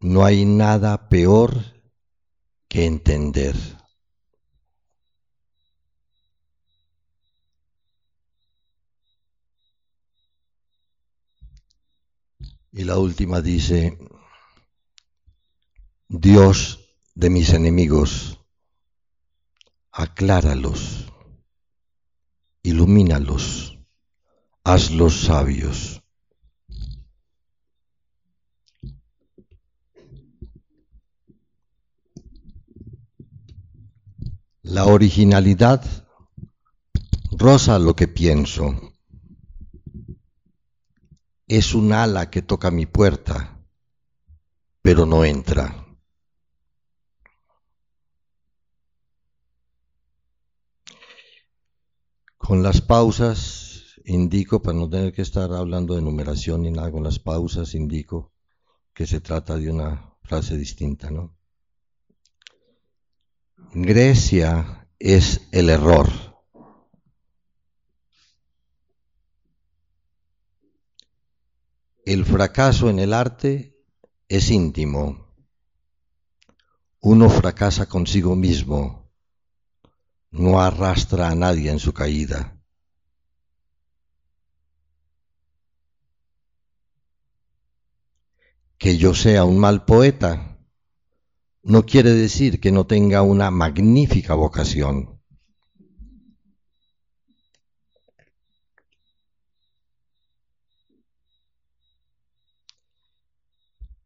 no 0.00 0.24
hay 0.24 0.44
nada 0.44 1.08
peor 1.08 1.54
que 2.68 2.86
entender. 2.86 3.56
Y 12.70 12.84
la 12.84 12.98
última 12.98 13.40
dice, 13.40 13.98
Dios 16.20 16.94
de 17.16 17.28
mis 17.28 17.52
enemigos, 17.52 18.38
acláralos, 19.90 21.12
ilumínalos, 22.62 23.80
hazlos 24.62 25.22
sabios. 25.22 26.04
La 34.62 34.86
originalidad 34.86 35.84
rosa 37.32 37.80
lo 37.80 37.96
que 37.96 38.06
pienso. 38.06 38.92
Es 41.48 41.74
un 41.74 41.92
ala 41.92 42.30
que 42.30 42.40
toca 42.40 42.70
mi 42.70 42.86
puerta, 42.86 43.58
pero 44.80 45.06
no 45.06 45.24
entra. 45.24 45.83
Con 52.46 52.62
las 52.62 52.82
pausas 52.82 53.94
indico, 54.04 54.60
para 54.60 54.76
no 54.76 54.90
tener 54.90 55.14
que 55.14 55.22
estar 55.22 55.50
hablando 55.54 55.94
de 55.94 56.02
numeración 56.02 56.60
ni 56.60 56.70
nada, 56.70 56.92
con 56.92 57.02
las 57.02 57.18
pausas 57.18 57.74
indico 57.74 58.34
que 58.92 59.06
se 59.06 59.22
trata 59.22 59.56
de 59.56 59.70
una 59.70 60.14
frase 60.24 60.58
distinta, 60.58 61.10
¿no? 61.10 61.34
Grecia 63.72 64.90
es 64.98 65.48
el 65.52 65.70
error. 65.70 66.06
El 72.04 72.26
fracaso 72.26 72.90
en 72.90 72.98
el 72.98 73.14
arte 73.14 73.82
es 74.28 74.50
íntimo. 74.50 75.34
Uno 77.00 77.30
fracasa 77.30 77.88
consigo 77.88 78.36
mismo, 78.36 79.03
no 80.34 80.60
arrastra 80.60 81.28
a 81.30 81.34
nadie 81.34 81.70
en 81.70 81.78
su 81.78 81.92
caída. 81.92 82.58
Que 88.76 88.98
yo 88.98 89.14
sea 89.14 89.44
un 89.44 89.58
mal 89.58 89.84
poeta 89.84 90.58
no 91.62 91.86
quiere 91.86 92.10
decir 92.10 92.60
que 92.60 92.72
no 92.72 92.86
tenga 92.86 93.22
una 93.22 93.50
magnífica 93.50 94.34
vocación. 94.34 95.20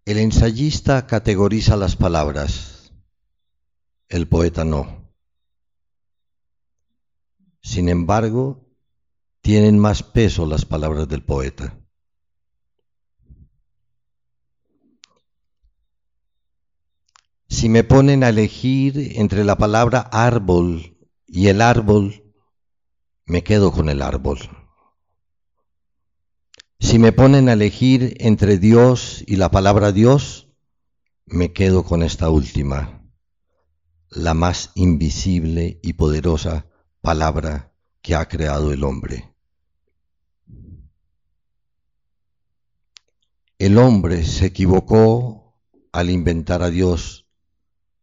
El 0.04 0.18
ensayista 0.18 1.06
categoriza 1.06 1.76
las 1.76 1.96
palabras, 1.96 2.92
el 4.08 4.28
poeta 4.28 4.64
no. 4.64 4.97
Sin 7.68 7.90
embargo, 7.90 8.66
tienen 9.42 9.78
más 9.78 10.02
peso 10.02 10.46
las 10.46 10.64
palabras 10.64 11.06
del 11.06 11.22
poeta. 11.22 11.78
Si 17.46 17.68
me 17.68 17.84
ponen 17.84 18.24
a 18.24 18.30
elegir 18.30 19.12
entre 19.16 19.44
la 19.44 19.58
palabra 19.58 20.00
árbol 20.00 20.96
y 21.26 21.48
el 21.48 21.60
árbol, 21.60 22.32
me 23.26 23.44
quedo 23.44 23.70
con 23.70 23.90
el 23.90 24.00
árbol. 24.00 24.38
Si 26.80 26.98
me 26.98 27.12
ponen 27.12 27.50
a 27.50 27.52
elegir 27.52 28.16
entre 28.20 28.56
Dios 28.56 29.22
y 29.26 29.36
la 29.36 29.50
palabra 29.50 29.92
Dios, 29.92 30.48
me 31.26 31.52
quedo 31.52 31.84
con 31.84 32.02
esta 32.02 32.30
última, 32.30 33.04
la 34.08 34.32
más 34.32 34.70
invisible 34.74 35.78
y 35.82 35.92
poderosa 35.92 36.64
palabra 37.00 37.72
que 38.02 38.14
ha 38.14 38.26
creado 38.28 38.72
el 38.72 38.84
hombre. 38.84 39.32
El 43.58 43.76
hombre 43.78 44.24
se 44.24 44.46
equivocó 44.46 45.56
al 45.92 46.10
inventar 46.10 46.62
a 46.62 46.70
Dios 46.70 47.26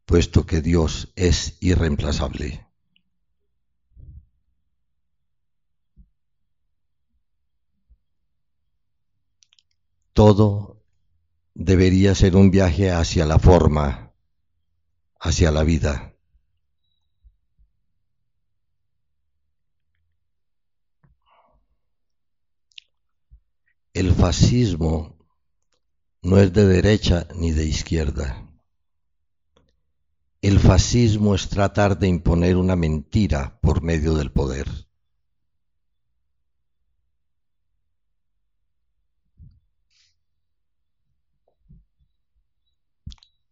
puesto 0.06 0.46
que 0.46 0.62
Dios 0.62 1.12
es 1.16 1.58
irreemplazable. 1.62 2.66
Todo 10.14 10.82
debería 11.54 12.16
ser 12.16 12.36
un 12.36 12.52
viaje 12.52 12.92
hacia 12.92 13.26
la 13.26 13.40
forma, 13.40 14.14
hacia 15.20 15.52
la 15.52 15.64
vida. 15.64 16.15
El 23.96 24.14
fascismo 24.14 25.18
no 26.22 26.38
es 26.38 26.52
de 26.52 26.66
derecha 26.66 27.30
ni 27.34 27.52
de 27.52 27.64
izquierda. 27.64 28.46
El 30.42 30.60
fascismo 30.60 31.34
es 31.34 31.48
tratar 31.48 31.98
de 31.98 32.10
imponer 32.10 32.58
una 32.58 32.76
mentira 32.76 33.58
por 33.62 33.82
medio 33.82 34.16
del 34.16 34.34
poder. 34.34 34.68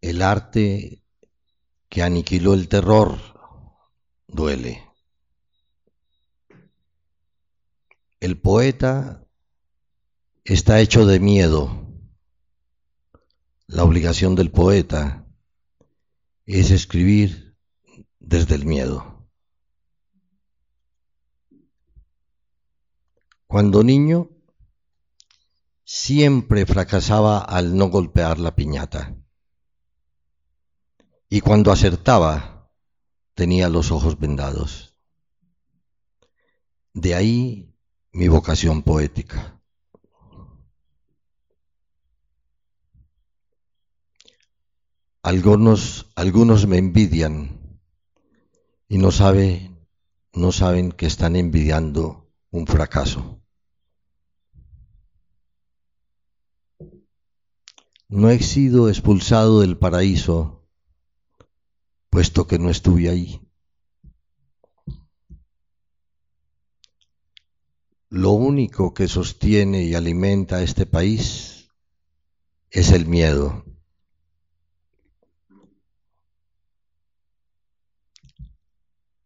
El 0.02 0.22
arte 0.22 1.06
que 1.88 2.04
aniquiló 2.04 2.54
el 2.54 2.68
terror 2.68 3.18
duele. 4.28 4.84
El 8.20 8.42
poeta 8.42 9.23
está 10.44 10.82
hecho 10.82 11.06
de 11.06 11.20
miedo. 11.20 11.88
La 13.68 13.84
obligación 13.84 14.36
del 14.36 14.52
poeta 14.52 15.26
es 16.46 16.72
escribir 16.72 17.58
desde 18.20 18.56
el 18.56 18.66
miedo. 18.66 19.30
Cuando 23.48 23.84
niño, 23.84 24.30
siempre 25.86 26.66
fracasaba 26.66 27.40
al 27.40 27.78
no 27.78 27.88
golpear 27.90 28.40
la 28.40 28.56
piñata. 28.56 29.16
Y 31.30 31.42
cuando 31.42 31.72
acertaba, 31.72 32.72
tenía 33.34 33.70
los 33.70 33.92
ojos 33.92 34.20
vendados. 34.20 34.96
De 36.94 37.16
ahí 37.16 37.76
mi 38.12 38.28
vocación 38.28 38.84
poética. 38.84 39.63
Algunos, 45.24 46.12
algunos 46.16 46.68
me 46.68 46.78
envidian 46.78 47.80
y 48.90 48.98
no 48.98 49.10
saben, 49.10 49.88
no 50.34 50.52
saben 50.52 50.92
que 50.92 51.06
están 51.06 51.38
envidiando 51.38 52.30
un 52.52 52.68
fracaso. 52.68 53.42
No 58.10 58.30
he 58.30 58.40
sido 58.40 58.90
expulsado 58.90 59.62
del 59.62 59.78
paraíso 59.78 60.68
puesto 62.10 62.46
que 62.46 62.60
no 62.60 62.70
estuve 62.70 63.10
ahí. 63.10 63.42
Lo 68.10 68.32
único 68.32 68.94
que 68.94 69.08
sostiene 69.08 69.84
y 69.84 69.96
alimenta 69.96 70.58
a 70.58 70.64
este 70.64 70.86
país 70.86 71.70
es 72.70 72.92
el 72.92 73.06
miedo. 73.06 73.73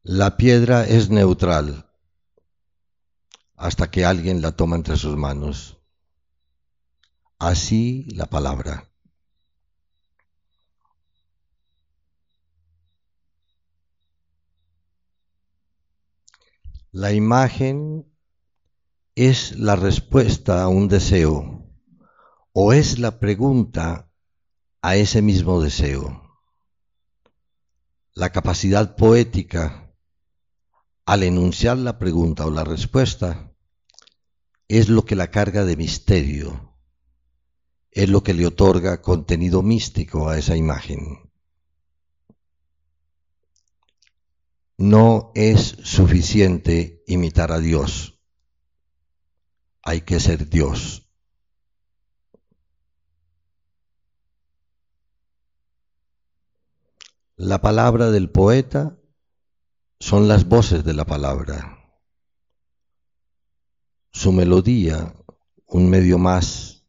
La 0.10 0.38
piedra 0.38 0.88
es 0.88 1.10
neutral 1.10 1.86
hasta 3.58 3.92
que 3.92 4.06
alguien 4.06 4.42
la 4.42 4.54
toma 4.54 4.78
entre 4.78 4.96
sus 4.96 5.18
manos. 5.18 5.82
Así 7.38 8.06
la 8.12 8.26
palabra. 8.26 8.90
La 16.94 17.12
imagen 17.12 18.10
es 19.14 19.60
la 19.60 19.76
respuesta 19.76 20.64
a 20.64 20.70
un 20.70 20.88
deseo 20.88 21.70
o 22.54 22.72
es 22.72 22.98
la 22.98 23.20
pregunta 23.20 24.10
a 24.82 24.96
ese 24.96 25.22
mismo 25.22 25.60
deseo. 25.62 26.40
La 28.14 28.32
capacidad 28.32 28.96
poética 28.96 29.84
al 31.08 31.24
enunciar 31.24 31.78
la 31.78 31.98
pregunta 31.98 32.46
o 32.46 32.52
la 32.52 32.64
respuesta 32.64 33.52
es 34.68 34.90
lo 34.90 35.06
que 35.06 35.16
la 35.16 35.32
carga 35.32 35.66
de 35.66 35.76
misterio, 35.76 36.78
es 37.90 38.10
lo 38.10 38.22
que 38.22 38.36
le 38.36 38.46
otorga 38.46 39.02
contenido 39.02 39.64
místico 39.64 40.30
a 40.30 40.38
esa 40.38 40.56
imagen. 40.56 41.32
No 44.78 45.32
es 45.34 45.78
suficiente 45.84 47.04
imitar 47.08 47.52
a 47.52 47.60
Dios 47.60 48.14
hay 49.88 50.02
que 50.02 50.20
ser 50.20 50.50
Dios. 50.50 51.08
La 57.38 57.62
palabra 57.62 58.12
del 58.12 58.30
poeta 58.30 58.98
son 60.00 60.28
las 60.28 60.48
voces 60.48 60.84
de 60.84 60.94
la 60.94 61.06
palabra. 61.06 61.78
Su 64.12 64.32
melodía, 64.32 65.16
un 65.66 65.90
medio 65.90 66.18
más, 66.18 66.86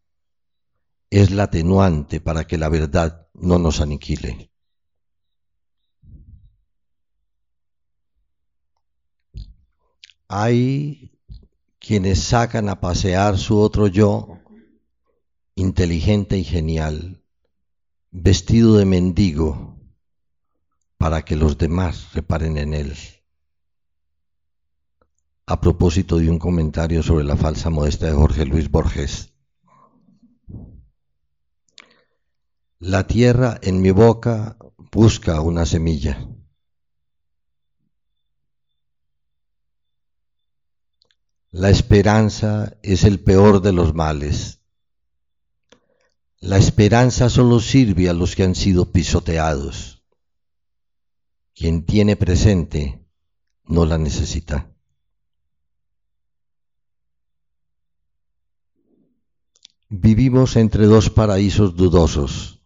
es 1.11 1.31
la 1.31 1.45
atenuante 1.45 2.21
para 2.21 2.47
que 2.47 2.59
la 2.59 2.69
verdad 2.69 3.29
no 3.35 3.59
nos 3.59 3.81
aniquile. 3.81 4.51
Hay 10.29 11.19
quienes 11.79 12.23
sacan 12.23 12.69
a 12.69 12.81
pasear 12.81 13.39
su 13.39 13.59
otro 13.59 13.87
yo, 13.87 14.39
inteligente 15.55 16.37
y 16.37 16.45
genial, 16.45 17.25
vestido 18.11 18.77
de 18.77 18.85
mendigo, 18.85 19.78
para 20.99 21.25
que 21.25 21.37
los 21.37 21.57
demás 21.57 22.13
reparen 22.13 22.59
en 22.59 22.75
él. 22.75 22.97
A 25.47 25.61
propósito 25.61 26.19
de 26.19 26.29
un 26.29 26.39
comentario 26.39 27.03
sobre 27.03 27.25
la 27.25 27.37
falsa 27.37 27.71
modestia 27.71 28.09
de 28.09 28.15
Jorge 28.15 28.45
Luis 28.45 28.71
Borges. 28.71 29.33
La 32.81 33.07
tierra 33.07 33.59
en 33.63 33.81
mi 33.81 33.91
boca 33.93 34.57
busca 34.93 35.41
una 35.41 35.65
semilla. 35.65 36.29
La 41.51 41.71
esperanza 41.71 42.77
es 42.83 43.05
el 43.05 43.21
peor 43.21 43.63
de 43.63 43.73
los 43.73 43.95
males. 43.95 44.61
La 46.41 46.59
esperanza 46.59 47.31
solo 47.31 47.59
sirve 47.59 48.09
a 48.09 48.13
los 48.13 48.37
que 48.37 48.45
han 48.45 48.55
sido 48.55 48.93
pisoteados. 48.93 49.98
Quien 51.59 51.85
tiene 51.85 52.15
presente 52.15 53.05
no 53.65 53.85
la 53.85 53.99
necesita. 53.99 54.71
Vivimos 59.89 60.55
entre 60.57 60.87
dos 60.87 61.11
paraísos 61.11 61.75
dudosos, 61.75 62.63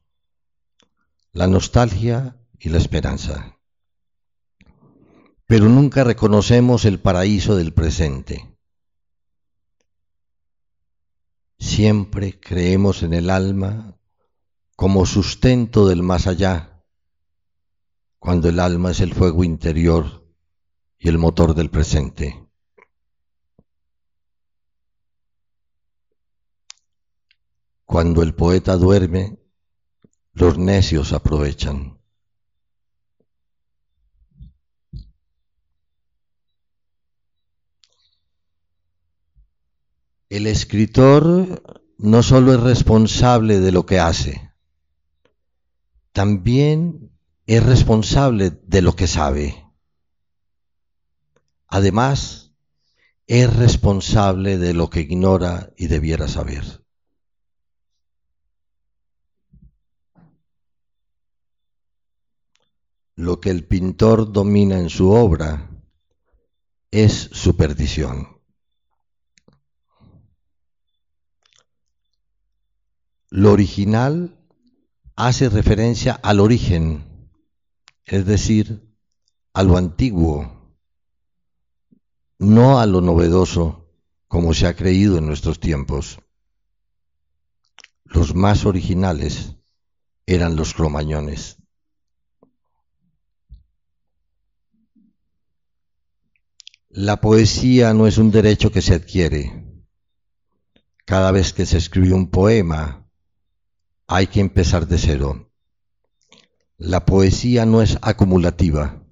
la 1.33 1.47
nostalgia 1.47 2.37
y 2.59 2.69
la 2.69 2.79
esperanza. 2.79 3.59
Pero 5.47 5.69
nunca 5.69 6.05
reconocemos 6.05 6.85
el 6.85 7.01
paraíso 7.01 7.57
del 7.57 7.73
presente 7.73 8.53
Siempre 11.63 12.41
creemos 12.41 13.05
en 13.05 13.15
el 13.15 13.31
alma 13.31 13.97
como 14.75 15.07
sustento 15.07 15.87
del 15.87 16.03
más 16.03 16.27
allá, 16.27 16.72
cuando 18.23 18.49
el 18.49 18.61
alma 18.61 18.93
es 18.93 19.01
el 19.01 19.15
fuego 19.15 19.43
interior 19.43 20.25
y 20.97 21.09
el 21.09 21.19
motor 21.19 21.57
del 21.57 21.71
presente. 21.71 22.49
Cuando 27.85 28.23
el 28.23 28.33
poeta 28.33 28.77
duerme, 28.77 29.41
los 30.35 30.57
necios 30.57 31.13
aprovechan. 31.13 31.99
El 40.29 40.47
escritor 40.47 41.91
no 41.99 42.23
solo 42.23 42.55
es 42.55 42.61
responsable 42.61 43.59
de 43.59 43.73
lo 43.73 43.85
que 43.85 43.99
hace, 43.99 44.53
también 46.13 47.12
es 47.47 47.65
responsable 47.65 48.51
de 48.51 48.83
lo 48.83 48.95
que 48.95 49.07
sabe. 49.07 49.65
Además, 51.67 52.53
es 53.27 53.55
responsable 53.57 54.59
de 54.59 54.75
lo 54.75 54.91
que 54.91 55.01
ignora 55.01 55.73
y 55.77 55.87
debiera 55.87 56.29
saber. 56.29 56.85
Lo 63.15 63.41
que 63.41 63.51
el 63.51 63.67
pintor 63.67 64.33
domina 64.33 64.79
en 64.79 64.91
su 64.91 65.11
obra 65.11 65.71
es 66.91 67.31
su 67.33 67.57
perdición. 67.57 68.41
Lo 73.31 73.53
original 73.53 74.39
hace 75.17 75.49
referencia 75.49 76.13
al 76.23 76.41
origen, 76.41 77.12
es 78.13 78.27
decir, 78.27 78.95
a 79.55 79.63
lo 79.63 79.79
antiguo, 79.79 80.77
no 82.39 82.79
a 82.79 82.85
lo 82.85 83.01
novedoso 83.01 83.89
como 84.29 84.53
se 84.53 84.67
ha 84.67 84.77
creído 84.77 85.17
en 85.17 85.25
nuestros 85.25 85.59
tiempos. 85.59 86.19
Los 88.05 88.35
más 88.35 88.67
originales 88.67 89.57
eran 90.27 90.57
los 90.57 90.75
cromañones. 90.75 91.57
La 96.91 97.19
poesía 97.23 97.95
no 97.95 98.07
es 98.07 98.19
un 98.19 98.31
derecho 98.31 98.71
que 98.71 98.83
se 98.83 98.93
adquiere. 98.93 99.87
Cada 101.07 101.33
vez 101.33 101.55
que 101.55 101.65
se 101.65 101.79
escribe 101.79 102.13
un 102.13 102.29
poema, 102.29 103.09
hay 104.07 104.27
que 104.27 104.41
empezar 104.41 104.87
de 104.87 104.99
cero. 104.99 105.52
La 106.85 107.05
poesía 107.05 107.65
no 107.65 107.81
es 107.81 107.97
acumulativa. 108.03 109.07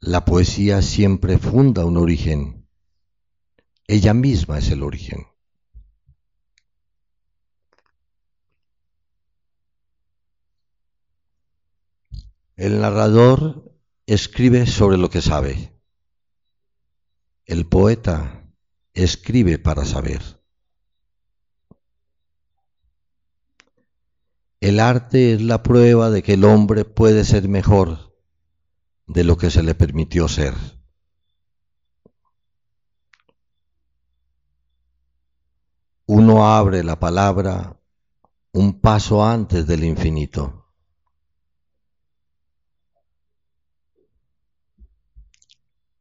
La 0.00 0.26
poesía 0.26 0.82
siempre 0.82 1.38
funda 1.38 1.86
un 1.86 1.96
origen. 1.96 2.68
Ella 3.86 4.12
misma 4.12 4.58
es 4.58 4.70
el 4.70 4.82
origen. 4.82 5.26
El 12.56 12.82
narrador 12.82 13.74
escribe 14.04 14.66
sobre 14.66 14.98
lo 14.98 15.08
que 15.08 15.22
sabe. 15.22 15.72
El 17.46 17.66
poeta 17.66 18.46
escribe 18.92 19.58
para 19.58 19.86
saber. 19.86 20.43
El 24.64 24.80
arte 24.80 25.34
es 25.34 25.42
la 25.42 25.62
prueba 25.62 26.08
de 26.08 26.22
que 26.22 26.32
el 26.32 26.44
hombre 26.44 26.86
puede 26.86 27.26
ser 27.26 27.50
mejor 27.50 28.16
de 29.06 29.22
lo 29.22 29.36
que 29.36 29.50
se 29.50 29.62
le 29.62 29.74
permitió 29.74 30.26
ser. 30.26 30.54
Uno 36.06 36.46
abre 36.46 36.82
la 36.82 36.98
palabra 36.98 37.78
un 38.52 38.80
paso 38.80 39.22
antes 39.22 39.66
del 39.66 39.84
infinito. 39.84 40.72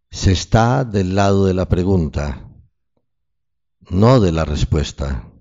Se 0.10 0.32
está 0.32 0.86
del 0.86 1.15
lado 1.15 1.47
de 1.47 1.54
la 1.54 1.67
pregunta, 1.67 2.49
no 3.89 4.21
de 4.21 4.32
la 4.32 4.45
respuesta. 4.45 5.33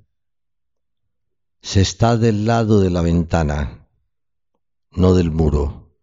Se 1.62 1.80
está 1.80 2.16
del 2.16 2.44
lado 2.44 2.80
de 2.80 2.90
la 2.90 3.02
ventana, 3.02 3.88
no 4.90 5.14
del 5.14 5.30
muro. 5.30 5.96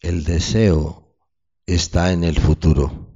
El 0.00 0.24
deseo 0.24 1.16
está 1.64 2.12
en 2.12 2.24
el 2.24 2.38
futuro. 2.38 3.08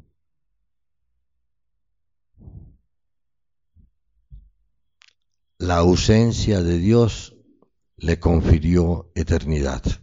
La 5.58 5.76
ausencia 5.76 6.62
de 6.62 6.78
Dios 6.78 7.36
le 7.96 8.18
confirió 8.18 9.12
eternidad. 9.14 10.01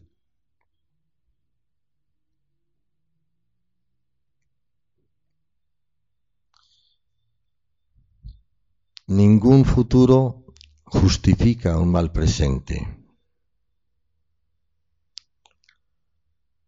Ningún 9.10 9.66
futuro 9.66 10.46
justifica 10.84 11.80
un 11.80 11.92
mal 11.92 12.12
presente. 12.12 12.76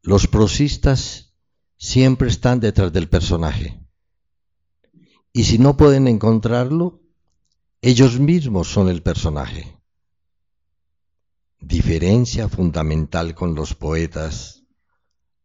Los 0.02 0.26
prosistas 0.26 1.36
siempre 1.78 2.30
están 2.30 2.60
detrás 2.60 2.92
del 2.92 3.08
personaje. 3.10 3.80
Y 5.32 5.44
si 5.44 5.60
no 5.60 5.78
pueden 5.78 6.08
encontrarlo, 6.08 7.04
ellos 7.80 8.20
mismos 8.20 8.70
son 8.70 8.90
el 8.90 9.04
personaje. 9.04 9.78
Diferencia 11.60 12.50
fundamental 12.50 13.36
con 13.36 13.54
los 13.54 13.76
poetas, 13.76 14.64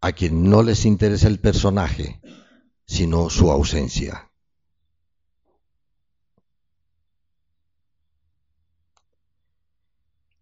a 0.00 0.12
quien 0.12 0.48
no 0.48 0.62
les 0.62 0.86
interesa 0.86 1.28
el 1.28 1.40
personaje, 1.40 2.22
sino 2.86 3.28
su 3.28 3.50
ausencia. 3.50 4.25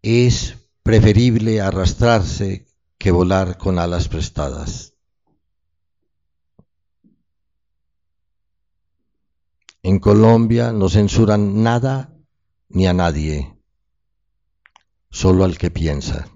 Es 0.07 0.55
preferible 0.83 1.61
arrastrarse 1.61 2.67
que 2.99 3.09
volar 3.09 3.57
con 3.57 3.79
alas 3.79 4.07
prestadas. 4.07 4.93
En 9.81 9.97
Colombia 9.97 10.71
no 10.71 10.89
censuran 10.89 11.63
nada 11.63 12.15
ni 12.69 12.85
a 12.85 12.93
nadie, 12.93 13.57
solo 15.09 15.43
al 15.43 15.57
que 15.57 15.71
piensa. 15.71 16.29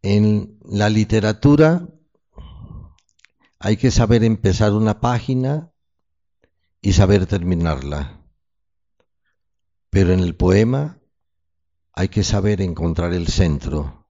En 0.00 0.58
la 0.64 0.88
literatura 0.88 1.86
hay 3.58 3.76
que 3.76 3.90
saber 3.90 4.24
empezar 4.24 4.72
una 4.72 5.00
página 5.00 5.70
y 6.80 6.92
saber 6.92 7.26
terminarla. 7.26 8.20
Pero 9.90 10.12
en 10.12 10.20
el 10.20 10.36
poema 10.36 10.98
hay 11.92 12.08
que 12.08 12.22
saber 12.22 12.60
encontrar 12.60 13.12
el 13.12 13.28
centro, 13.28 14.06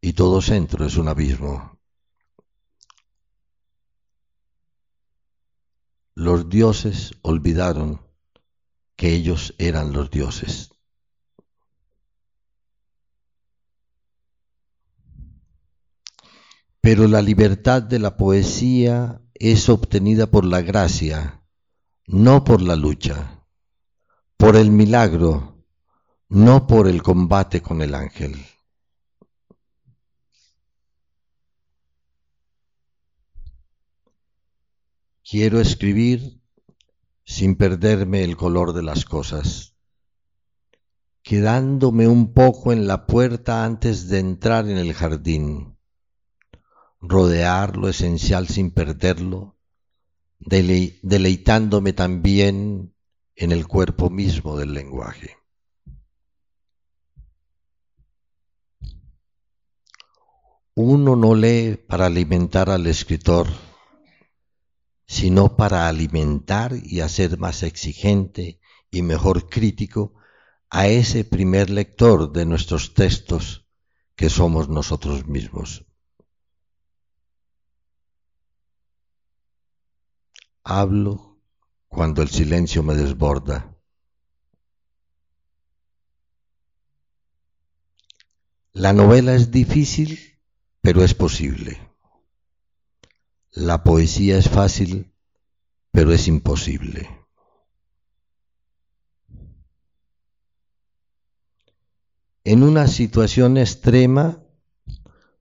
y 0.00 0.12
todo 0.12 0.40
centro 0.40 0.86
es 0.86 0.96
un 0.96 1.08
abismo. 1.08 1.78
Los 6.14 6.48
dioses 6.48 7.12
olvidaron 7.22 8.00
que 8.96 9.12
ellos 9.14 9.54
eran 9.58 9.92
los 9.92 10.10
dioses. 10.10 10.70
Pero 16.80 17.06
la 17.06 17.22
libertad 17.22 17.82
de 17.82 17.98
la 17.98 18.16
poesía 18.16 19.20
es 19.34 19.68
obtenida 19.68 20.28
por 20.28 20.44
la 20.44 20.62
gracia, 20.62 21.37
no 22.08 22.42
por 22.42 22.62
la 22.62 22.74
lucha, 22.74 23.44
por 24.38 24.56
el 24.56 24.70
milagro, 24.70 25.62
no 26.30 26.66
por 26.66 26.88
el 26.88 27.02
combate 27.02 27.60
con 27.60 27.82
el 27.82 27.94
ángel. 27.94 28.34
Quiero 35.22 35.60
escribir 35.60 36.40
sin 37.26 37.56
perderme 37.56 38.24
el 38.24 38.38
color 38.38 38.72
de 38.72 38.82
las 38.82 39.04
cosas, 39.04 39.76
quedándome 41.22 42.08
un 42.08 42.32
poco 42.32 42.72
en 42.72 42.86
la 42.86 43.04
puerta 43.04 43.66
antes 43.66 44.08
de 44.08 44.20
entrar 44.20 44.66
en 44.66 44.78
el 44.78 44.94
jardín, 44.94 45.76
rodear 47.02 47.76
lo 47.76 47.90
esencial 47.90 48.48
sin 48.48 48.70
perderlo, 48.70 49.57
deleitándome 50.38 51.92
también 51.92 52.94
en 53.34 53.52
el 53.52 53.66
cuerpo 53.66 54.10
mismo 54.10 54.56
del 54.56 54.72
lenguaje. 54.72 55.36
Uno 60.74 61.16
no 61.16 61.34
lee 61.34 61.76
para 61.76 62.06
alimentar 62.06 62.70
al 62.70 62.86
escritor, 62.86 63.48
sino 65.08 65.56
para 65.56 65.88
alimentar 65.88 66.72
y 66.80 67.00
hacer 67.00 67.36
más 67.38 67.64
exigente 67.64 68.60
y 68.90 69.02
mejor 69.02 69.48
crítico 69.48 70.14
a 70.70 70.86
ese 70.86 71.24
primer 71.24 71.70
lector 71.70 72.30
de 72.32 72.46
nuestros 72.46 72.94
textos 72.94 73.66
que 74.14 74.30
somos 74.30 74.68
nosotros 74.68 75.26
mismos. 75.26 75.87
Hablo 80.70 81.40
cuando 81.86 82.20
el 82.20 82.28
silencio 82.28 82.82
me 82.82 82.94
desborda. 82.94 83.74
La 88.74 88.92
novela 88.92 89.34
es 89.34 89.50
difícil, 89.50 90.38
pero 90.82 91.02
es 91.02 91.14
posible. 91.14 91.80
La 93.50 93.82
poesía 93.82 94.36
es 94.36 94.50
fácil, 94.50 95.10
pero 95.90 96.12
es 96.12 96.28
imposible. 96.28 97.08
En 102.44 102.62
una 102.62 102.88
situación 102.88 103.56
extrema 103.56 104.42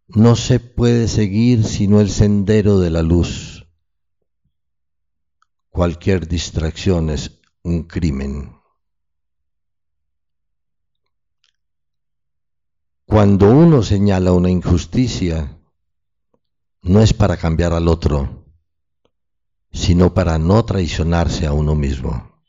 no 0.08 0.38
se 0.38 0.62
puede 0.62 1.10
seguir 1.10 1.66
sino 1.66 2.00
el 2.00 2.10
sendero 2.10 2.80
de 2.80 2.92
la 2.92 3.02
luz. 3.02 3.46
Cualquier 5.78 6.28
distracción 6.28 7.12
es 7.12 7.40
un 7.62 7.84
crimen. 7.84 8.60
Cuando 13.06 13.52
uno 13.52 13.84
señala 13.84 14.32
una 14.32 14.50
injusticia, 14.50 15.56
no 16.82 17.00
es 17.00 17.13
para 17.13 17.38
cambiar 17.38 17.74
al 17.74 17.88
otro, 17.88 18.48
sino 19.72 20.16
para 20.16 20.40
no 20.40 20.66
traicionarse 20.66 21.46
a 21.46 21.54
uno 21.54 21.76
mismo. 21.76 22.42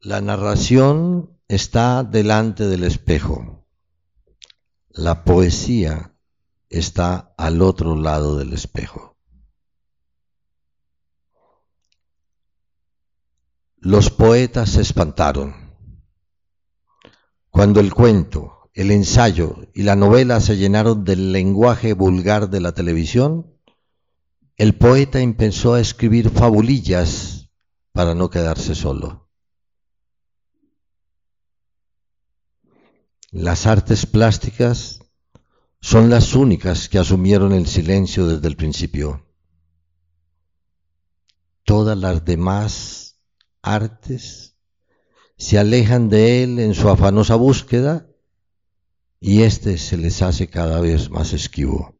La 0.00 0.22
narración 0.22 1.38
está 1.46 2.04
delante 2.04 2.66
del 2.68 2.84
espejo. 2.84 3.59
La 4.92 5.22
poesía 5.22 6.16
está 6.68 7.32
al 7.38 7.62
otro 7.62 7.94
lado 7.94 8.36
del 8.36 8.52
espejo. 8.52 9.16
Los 13.76 14.10
poetas 14.10 14.70
se 14.70 14.80
espantaron. 14.80 15.54
Cuando 17.50 17.78
el 17.78 17.94
cuento, 17.94 18.68
el 18.74 18.90
ensayo 18.90 19.68
y 19.74 19.84
la 19.84 19.94
novela 19.94 20.40
se 20.40 20.56
llenaron 20.56 21.04
del 21.04 21.32
lenguaje 21.32 21.92
vulgar 21.94 22.50
de 22.50 22.60
la 22.60 22.72
televisión, 22.72 23.56
el 24.56 24.76
poeta 24.76 25.20
empezó 25.20 25.74
a 25.74 25.80
escribir 25.80 26.30
fabulillas 26.30 27.50
para 27.92 28.16
no 28.16 28.28
quedarse 28.28 28.74
solo. 28.74 29.19
Las 33.32 33.68
artes 33.68 34.06
plásticas 34.06 34.98
son 35.80 36.10
las 36.10 36.34
únicas 36.34 36.88
que 36.88 36.98
asumieron 36.98 37.52
el 37.52 37.68
silencio 37.68 38.26
desde 38.26 38.48
el 38.48 38.56
principio. 38.56 39.24
Todas 41.62 41.96
las 41.96 42.24
demás 42.24 43.20
artes 43.62 44.56
se 45.36 45.58
alejan 45.60 46.08
de 46.08 46.42
él 46.42 46.58
en 46.58 46.74
su 46.74 46.88
afanosa 46.88 47.36
búsqueda 47.36 48.08
y 49.20 49.42
éste 49.42 49.78
se 49.78 49.96
les 49.96 50.22
hace 50.22 50.48
cada 50.48 50.80
vez 50.80 51.08
más 51.08 51.32
esquivo. 51.32 51.96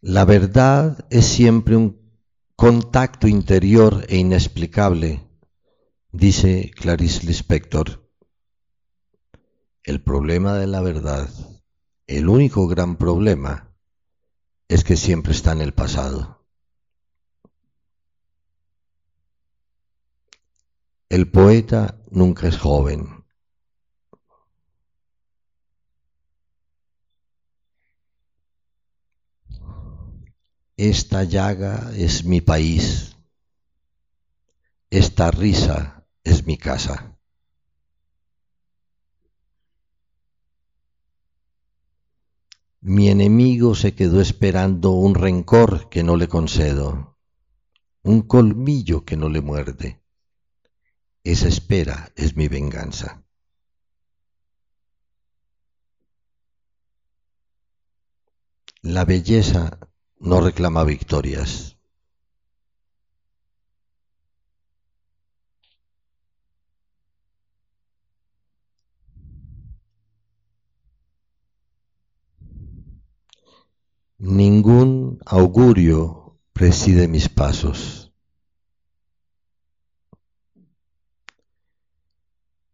La 0.00 0.24
verdad 0.24 1.04
es 1.10 1.26
siempre 1.26 1.74
un 1.74 2.00
contacto 2.54 3.26
interior 3.26 4.06
e 4.08 4.18
inexplicable 4.18 5.27
dice 6.12 6.70
Clarice 6.74 7.26
Lispector. 7.26 8.08
El 9.82 10.02
problema 10.02 10.54
de 10.54 10.66
la 10.66 10.80
verdad, 10.80 11.28
el 12.06 12.28
único 12.28 12.66
gran 12.66 12.96
problema, 12.96 13.74
es 14.68 14.84
que 14.84 14.96
siempre 14.96 15.32
está 15.32 15.52
en 15.52 15.62
el 15.62 15.72
pasado. 15.72 16.46
El 21.08 21.30
poeta 21.30 21.98
nunca 22.10 22.48
es 22.48 22.58
joven. 22.58 23.24
Esta 30.76 31.24
llaga 31.24 31.90
es 31.96 32.24
mi 32.24 32.40
país. 32.40 33.16
Esta 34.90 35.30
risa 35.30 35.97
es 36.28 36.46
mi 36.46 36.58
casa. 36.58 37.16
Mi 42.80 43.08
enemigo 43.08 43.74
se 43.74 43.94
quedó 43.94 44.20
esperando 44.20 44.90
un 44.90 45.14
rencor 45.14 45.88
que 45.88 46.02
no 46.02 46.16
le 46.16 46.28
concedo, 46.28 47.18
un 48.02 48.22
colmillo 48.22 49.04
que 49.04 49.16
no 49.16 49.28
le 49.28 49.40
muerde. 49.40 50.00
Esa 51.24 51.48
espera 51.48 52.12
es 52.14 52.36
mi 52.36 52.48
venganza. 52.48 53.24
La 58.82 59.04
belleza 59.04 59.78
no 60.18 60.40
reclama 60.40 60.84
victorias. 60.84 61.77
Ningún 74.18 75.20
augurio 75.26 76.40
preside 76.52 77.06
mis 77.06 77.28
pasos. 77.28 78.12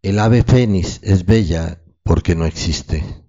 El 0.01 0.19
ave 0.19 0.43
fénix 0.43 1.01
es 1.03 1.27
bella 1.27 1.83
porque 2.03 2.35
no 2.35 2.47
existe. 2.47 3.29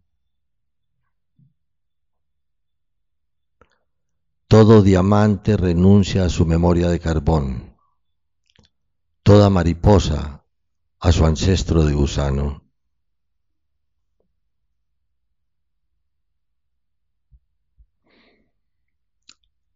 Todo 4.47 4.81
diamante 4.81 5.57
renuncia 5.57 6.23
a 6.23 6.29
su 6.29 6.45
memoria 6.45 6.87
de 6.87 7.01
carbón, 7.01 7.75
toda 9.23 9.49
mariposa 9.49 10.45
a 10.99 11.11
su 11.11 11.25
ancestro 11.25 11.83
de 11.83 11.93
gusano. 11.93 12.64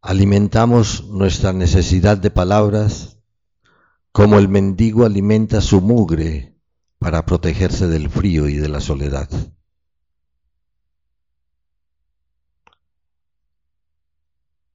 Alimentamos 0.01 1.05
nuestra 1.09 1.51
necesidad 1.51 2.17
de 2.17 2.31
palabras 2.31 3.17
como 4.13 4.39
el 4.39 4.47
mendigo 4.47 5.05
alimenta 5.05 5.61
su 5.61 5.81
mugre 5.81 6.57
para 6.97 7.25
protegerse 7.25 7.87
del 7.87 8.09
frío 8.09 8.47
y 8.47 8.55
de 8.55 8.69
la 8.69 8.79
soledad. 8.79 9.29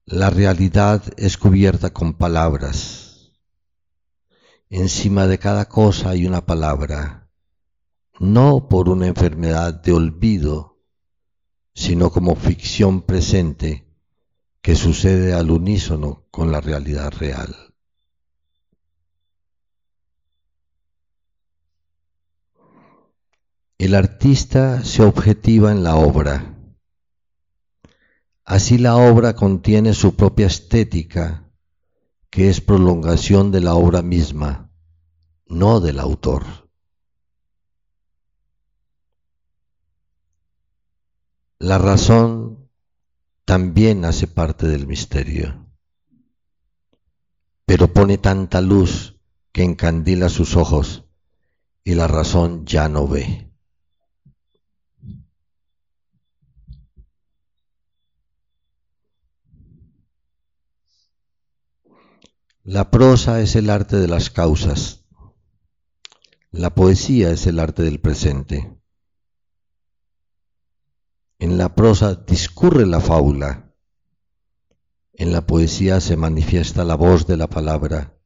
La 0.05 0.29
realidad 0.29 1.03
es 1.17 1.37
cubierta 1.37 1.91
con 1.91 2.13
palabras. 2.13 3.31
Encima 4.69 5.25
de 5.25 5.39
cada 5.39 5.65
cosa 5.65 6.11
hay 6.11 6.25
una 6.25 6.45
palabra, 6.45 7.29
no 8.19 8.69
por 8.69 8.89
una 8.89 9.07
enfermedad 9.07 9.73
de 9.73 9.91
olvido, 9.91 10.83
sino 11.73 12.11
como 12.11 12.35
ficción 12.35 13.01
presente 13.01 13.85
que 14.65 14.75
sucede 14.75 15.31
al 15.31 15.51
unísono 15.51 16.25
con 16.31 16.51
la 16.51 16.59
realidad 16.59 17.11
real. 17.11 17.55
El 23.77 23.93
artista 23.93 24.83
se 24.83 25.03
objetiva 25.03 25.71
en 25.71 25.83
la 25.83 25.97
obra 25.97 26.51
Así 28.43 28.79
la 28.79 28.95
obra 28.95 29.35
contiene 29.35 29.93
su 29.93 30.15
propia 30.15 30.47
estética, 30.47 31.47
que 32.31 32.49
es 32.49 32.59
prolongación 32.59 33.51
de 33.51 33.61
la 33.61 33.75
obra 33.75 34.01
misma, 34.01 34.71
no 35.45 35.79
del 35.79 35.99
autor. 35.99 36.43
La 41.59 41.77
razón 41.77 42.64
también 43.45 44.05
hace 44.05 44.27
parte 44.27 44.67
del 44.67 44.87
misterio, 44.87 45.67
pero 47.65 47.93
pone 47.93 48.17
tanta 48.17 48.59
luz 48.59 49.19
que 49.51 49.63
encandila 49.63 50.29
sus 50.29 50.55
ojos 50.55 51.05
y 51.83 51.93
la 51.93 52.07
razón 52.07 52.65
ya 52.65 52.89
no 52.89 53.07
ve. 53.07 53.45
La 62.63 62.89
prosa 62.89 63.41
es 63.41 63.55
el 63.55 63.69
arte 63.69 63.97
de 63.97 64.07
las 64.07 64.31
causas. 64.31 65.05
La 66.49 66.73
poesía 66.73 67.29
es 67.29 67.45
el 67.45 67.59
arte 67.59 67.83
del 67.83 67.99
presente. 67.99 68.74
En 71.37 71.57
la 71.57 71.75
prosa 71.75 72.15
discurre 72.15 72.85
la 72.85 73.01
fábula. 73.01 73.73
En 75.13 75.31
la 75.31 75.45
poesía 75.45 75.99
se 76.01 76.15
manifiesta 76.17 76.83
la 76.83 76.95
voz 76.95 77.27
de 77.27 77.37
la 77.37 77.47
palabra 77.47 78.17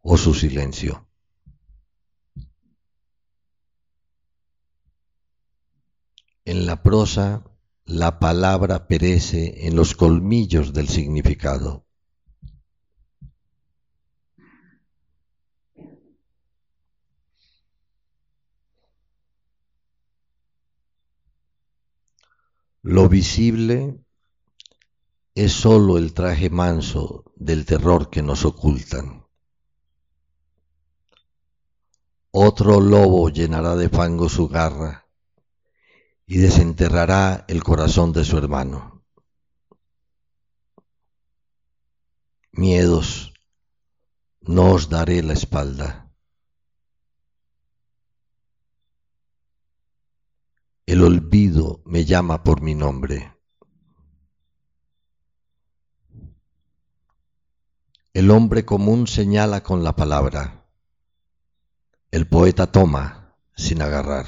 o 0.00 0.16
su 0.16 0.34
silencio. 0.34 1.08
En 6.44 6.66
la 6.66 6.82
prosa 6.82 7.44
la 7.84 8.18
palabra 8.18 8.86
perece 8.86 9.66
en 9.66 9.76
los 9.76 9.94
colmillos 9.94 10.72
del 10.72 10.88
significado. 10.88 11.85
Lo 22.88 23.08
visible 23.08 23.98
es 25.34 25.52
sólo 25.52 25.98
el 25.98 26.14
traje 26.14 26.50
manso 26.50 27.24
del 27.34 27.66
terror 27.66 28.10
que 28.10 28.22
nos 28.22 28.44
ocultan. 28.44 29.26
Otro 32.30 32.80
lobo 32.80 33.28
llenará 33.28 33.74
de 33.74 33.88
fango 33.88 34.28
su 34.28 34.46
garra 34.46 35.08
y 36.26 36.38
desenterrará 36.38 37.44
el 37.48 37.64
corazón 37.64 38.12
de 38.12 38.24
su 38.24 38.38
hermano. 38.38 39.04
Miedos, 42.52 43.32
no 44.42 44.74
os 44.74 44.88
daré 44.88 45.24
la 45.24 45.32
espalda. 45.32 46.05
El 50.96 51.04
olvido 51.04 51.82
me 51.84 52.06
llama 52.06 52.42
por 52.42 52.62
mi 52.62 52.74
nombre. 52.74 53.36
El 58.14 58.30
hombre 58.30 58.64
común 58.64 59.06
señala 59.06 59.62
con 59.62 59.84
la 59.84 59.94
palabra. 59.94 60.66
El 62.10 62.26
poeta 62.26 62.72
toma 62.72 63.36
sin 63.54 63.82
agarrar. 63.82 64.24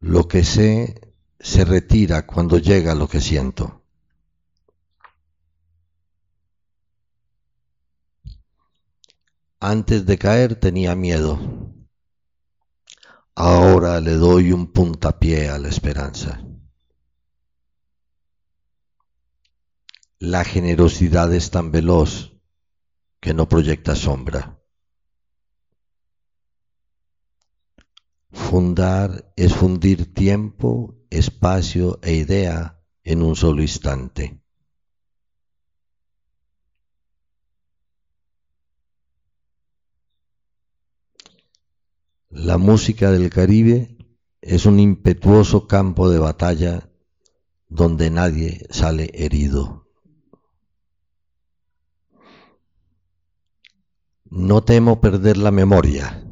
Lo 0.00 0.26
que 0.26 0.42
sé 0.42 1.12
se 1.38 1.62
retira 1.66 2.26
cuando 2.26 2.56
llega 2.56 2.94
lo 2.94 3.06
que 3.06 3.20
siento. 3.20 3.84
Antes 9.60 10.06
de 10.06 10.16
caer 10.16 10.58
tenía 10.58 10.96
miedo 10.96 11.75
Ahora 13.38 14.00
le 14.00 14.14
doy 14.14 14.50
un 14.50 14.72
puntapié 14.72 15.50
a 15.50 15.58
la 15.58 15.68
esperanza. 15.68 16.42
La 20.18 20.42
generosidad 20.42 21.30
es 21.34 21.50
tan 21.50 21.70
veloz 21.70 22.32
que 23.20 23.34
no 23.34 23.46
proyecta 23.46 23.94
sombra. 23.94 24.58
Fundar 28.30 29.34
es 29.36 29.54
fundir 29.54 30.14
tiempo, 30.14 30.96
espacio 31.10 31.98
e 32.02 32.14
idea 32.14 32.82
en 33.04 33.22
un 33.22 33.36
solo 33.36 33.60
instante. 33.60 34.45
La 42.30 42.58
música 42.58 43.10
del 43.12 43.30
Caribe 43.30 43.96
es 44.40 44.66
un 44.66 44.80
impetuoso 44.80 45.66
campo 45.68 46.10
de 46.10 46.18
batalla 46.18 46.90
donde 47.68 48.10
nadie 48.10 48.66
sale 48.70 49.10
herido. 49.14 49.88
No 54.24 54.64
temo 54.64 55.00
perder 55.00 55.36
la 55.36 55.52
memoria, 55.52 56.28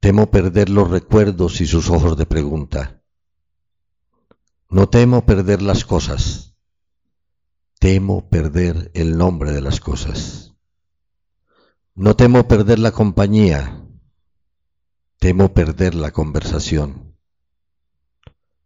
temo 0.00 0.30
perder 0.30 0.68
los 0.68 0.90
recuerdos 0.90 1.60
y 1.60 1.66
sus 1.66 1.88
ojos 1.88 2.16
de 2.16 2.26
pregunta. 2.26 3.02
No 4.68 4.88
temo 4.88 5.24
perder 5.24 5.62
las 5.62 5.84
cosas, 5.84 6.56
temo 7.78 8.28
perder 8.28 8.90
el 8.94 9.16
nombre 9.16 9.52
de 9.52 9.60
las 9.60 9.80
cosas. 9.80 10.54
No 11.94 12.16
temo 12.16 12.48
perder 12.48 12.78
la 12.78 12.92
compañía, 12.92 13.86
Temo 15.20 15.52
perder 15.52 15.94
la 15.94 16.12
conversación. 16.12 17.14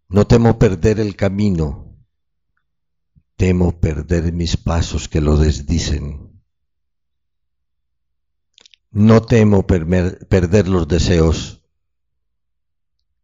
No 0.09 0.24
temo 0.24 0.57
perder 0.57 1.00
el 1.00 1.16
camino. 1.16 1.98
Temo 3.34 3.80
perder 3.80 4.32
mis 4.32 4.57
pasos 4.57 5.09
que 5.09 5.20
lo 5.20 5.36
desdicen. 5.36 6.40
No 8.92 9.22
temo 9.22 9.66
perder 9.66 10.68
los 10.68 10.86
deseos. 10.86 11.64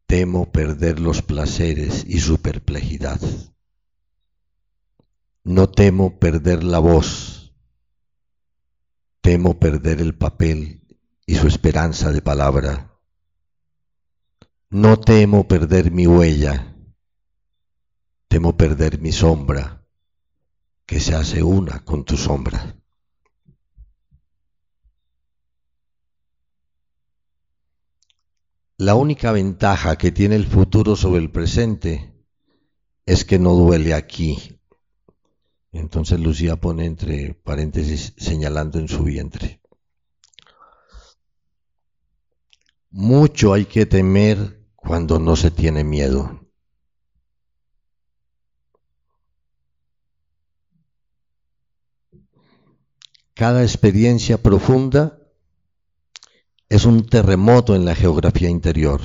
Temo 0.06 0.50
perder 0.50 0.98
los 0.98 1.22
placeres 1.22 2.04
y 2.08 2.18
su 2.18 2.38
perplejidad. 2.38 3.20
No 5.44 5.70
temo 5.70 6.18
perder 6.18 6.64
la 6.64 6.80
voz. 6.80 7.54
Temo 9.20 9.60
perder 9.60 10.00
el 10.00 10.16
papel 10.18 10.98
y 11.26 11.36
su 11.36 11.46
esperanza 11.46 12.10
de 12.10 12.22
palabra. 12.22 12.89
No 14.72 15.00
temo 15.00 15.48
perder 15.48 15.90
mi 15.90 16.06
huella, 16.06 16.76
temo 18.28 18.56
perder 18.56 19.00
mi 19.00 19.10
sombra, 19.10 19.84
que 20.86 21.00
se 21.00 21.16
hace 21.16 21.42
una 21.42 21.84
con 21.84 22.04
tu 22.04 22.16
sombra. 22.16 22.76
La 28.76 28.94
única 28.94 29.32
ventaja 29.32 29.98
que 29.98 30.12
tiene 30.12 30.36
el 30.36 30.46
futuro 30.46 30.94
sobre 30.94 31.18
el 31.18 31.32
presente 31.32 32.14
es 33.06 33.24
que 33.24 33.40
no 33.40 33.54
duele 33.54 33.92
aquí. 33.92 34.60
Entonces 35.72 36.20
Lucía 36.20 36.54
pone 36.54 36.86
entre 36.86 37.34
paréntesis 37.34 38.14
señalando 38.16 38.78
en 38.78 38.86
su 38.86 39.02
vientre. 39.02 39.60
Mucho 42.90 43.52
hay 43.52 43.66
que 43.66 43.84
temer 43.84 44.59
cuando 44.80 45.18
no 45.18 45.36
se 45.36 45.50
tiene 45.50 45.84
miedo. 45.84 46.40
Cada 53.34 53.62
experiencia 53.62 54.42
profunda 54.42 55.18
es 56.68 56.84
un 56.84 57.06
terremoto 57.06 57.74
en 57.74 57.84
la 57.84 57.94
geografía 57.94 58.50
interior. 58.50 59.00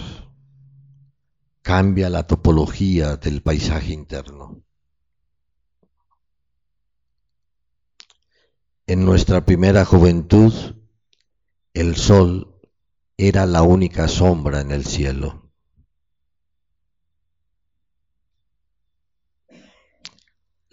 Cambia 1.62 2.10
la 2.10 2.28
topología 2.28 3.16
del 3.16 3.42
paisaje 3.42 3.94
interno. 3.94 4.62
En 8.88 9.04
nuestra 9.04 9.46
primera 9.46 9.84
juventud, 9.84 10.54
el 11.74 11.96
sol 11.96 12.60
era 13.18 13.46
la 13.46 13.64
única 13.64 14.08
sombra 14.08 14.62
en 14.62 14.72
el 14.72 14.86
cielo. 14.86 15.45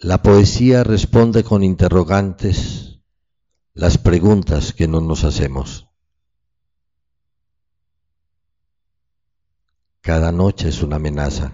La 0.03 0.21
poesía 0.21 0.83
responde 0.83 1.45
con 1.45 1.63
interrogantes 1.63 2.99
las 3.73 3.97
preguntas 3.97 4.73
que 4.73 4.85
no 4.85 4.99
nos 4.99 5.23
hacemos. 5.23 5.87
Cada 10.01 10.33
noche 10.33 10.67
es 10.67 10.83
una 10.83 10.97
amenaza, 10.97 11.53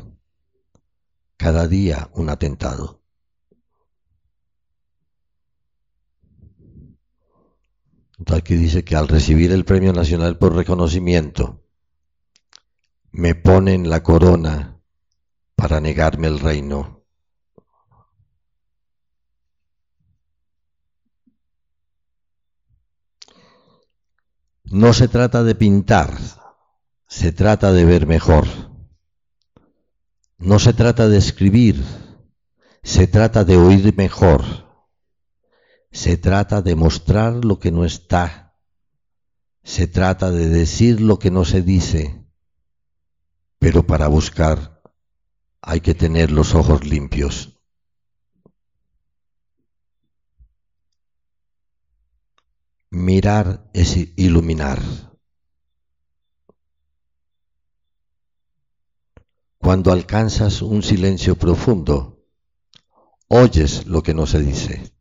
cada 1.37 1.67
día 1.67 2.09
un 2.15 2.29
atentado. 2.29 3.03
Aquí 8.25 8.55
dice 8.55 8.83
que 8.83 8.95
al 8.95 9.07
recibir 9.07 9.51
el 9.51 9.63
Premio 9.63 9.93
Nacional 9.93 10.39
por 10.39 10.55
Reconocimiento, 10.55 11.63
me 13.11 13.35
ponen 13.35 13.91
la 13.91 14.01
corona 14.01 14.81
para 15.53 15.79
negarme 15.79 16.27
el 16.27 16.39
reino. 16.39 16.98
No 24.71 24.93
se 24.93 25.07
trata 25.07 25.43
de 25.43 25.55
pintar, 25.55 26.15
se 27.07 27.31
trata 27.31 27.71
de 27.71 27.85
ver 27.85 28.05
mejor. 28.05 28.45
No 30.37 30.59
se 30.59 30.73
trata 30.73 31.07
de 31.07 31.17
escribir, 31.17 31.83
se 32.83 33.07
trata 33.07 33.43
de 33.43 33.57
oír 33.57 33.97
mejor. 33.97 34.43
Se 35.91 36.17
trata 36.17 36.61
de 36.61 36.75
mostrar 36.75 37.43
lo 37.43 37.57
que 37.59 37.71
no 37.71 37.83
está. 37.83 38.59
Se 39.63 39.87
trata 39.87 40.29
de 40.29 40.47
decir 40.47 41.01
lo 41.01 41.17
que 41.17 41.31
no 41.31 41.45
se 41.45 41.63
dice. 41.63 42.27
Pero 43.57 43.87
para 43.87 44.07
buscar 44.07 44.83
hay 45.61 45.81
que 45.81 45.95
tener 45.95 46.29
los 46.29 46.53
ojos 46.53 46.85
limpios. 46.85 47.58
Mirar 52.91 53.69
es 53.73 53.97
iluminar. 54.17 54.81
Cuando 59.59 59.91
alcanzas 59.91 60.63
un 60.63 60.81
silencio 60.81 61.35
profundo, 61.35 62.25
oyes 63.27 63.85
lo 63.85 64.01
que 64.01 64.15
no 64.15 64.25
se 64.25 64.39
dice. 64.39 64.91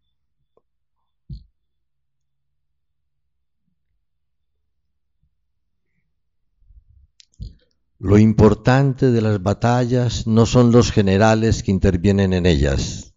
Lo 8.00 8.18
importante 8.18 9.10
de 9.10 9.22
las 9.22 9.42
batallas 9.42 10.26
no 10.26 10.44
son 10.44 10.70
los 10.70 10.92
generales 10.92 11.62
que 11.62 11.70
intervienen 11.70 12.32
en 12.32 12.46
ellas, 12.46 13.14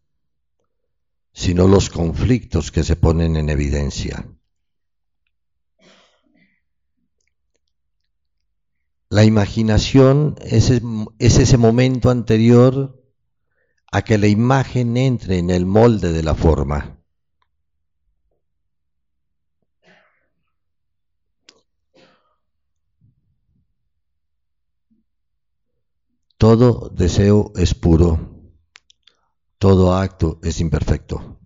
sino 1.33 1.67
los 1.67 1.89
conflictos 1.89 2.71
que 2.71 2.83
se 2.83 2.95
ponen 2.95 3.35
en 3.35 3.49
evidencia. 3.49 4.25
La 9.11 9.25
imaginación 9.25 10.35
es, 10.39 10.71
ese 11.19 11.57
momento 11.57 12.09
anterior 12.09 12.97
a 13.91 14.03
que 14.03 14.17
la 14.17 14.27
imagen 14.27 14.95
entre 14.95 15.37
en 15.37 15.49
el 15.49 15.65
molde 15.65 16.13
de 16.13 16.23
la 16.23 16.33
forma. 16.33 16.97
Todo 26.37 26.87
deseo 26.87 27.51
es 27.57 27.75
puro, 27.75 28.53
todo 29.57 29.93
acto 29.93 30.39
es 30.41 30.61
imperfecto. 30.61 31.41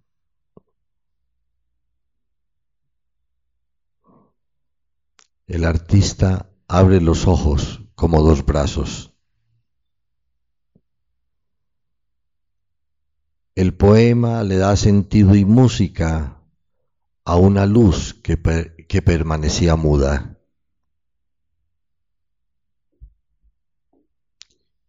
El 5.47 5.66
artista 5.66 6.51
abre 6.68 7.01
los 7.01 7.28
ojos 7.28 7.82
como 7.95 8.22
dos 8.22 8.45
brazos. 8.45 9.13
El 13.55 13.74
poema 13.74 14.43
le 14.43 14.57
da 14.57 14.76
sentido 14.76 15.36
y 15.36 15.45
música 15.45 16.41
a 17.24 17.38
una 17.38 17.66
luz 17.66 18.13
que, 18.13 18.38
permanecía 18.38 19.76
muda. 19.76 20.39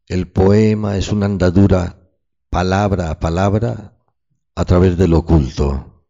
El 0.08 0.30
poema 0.30 0.96
es 0.96 1.12
una 1.12 1.26
andadura 1.26 2.10
palabra 2.50 3.10
a 3.10 3.20
palabra 3.20 3.96
a 4.54 4.64
través 4.64 4.96
del 4.96 5.14
oculto, 5.14 6.04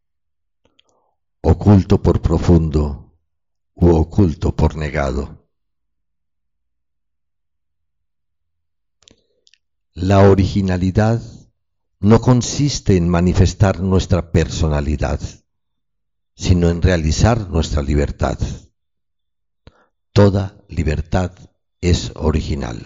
oculto 1.41 2.03
por 2.03 2.23
profundo 2.23 3.19
u 3.75 3.95
oculto 3.95 4.55
por 4.55 4.77
negado. 4.77 5.46
La 9.97 10.29
originalidad 10.29 11.23
no 12.01 12.21
consiste 12.21 12.99
en 12.99 13.09
manifestar 13.09 13.81
nuestra 13.81 14.31
personalidad, 14.31 15.19
sino 16.35 16.69
en 16.69 16.83
realizar 16.83 17.49
nuestra 17.49 17.81
libertad. 17.81 18.39
Toda 20.13 20.63
libertad 20.69 21.33
es 21.81 22.13
original. 22.15 22.85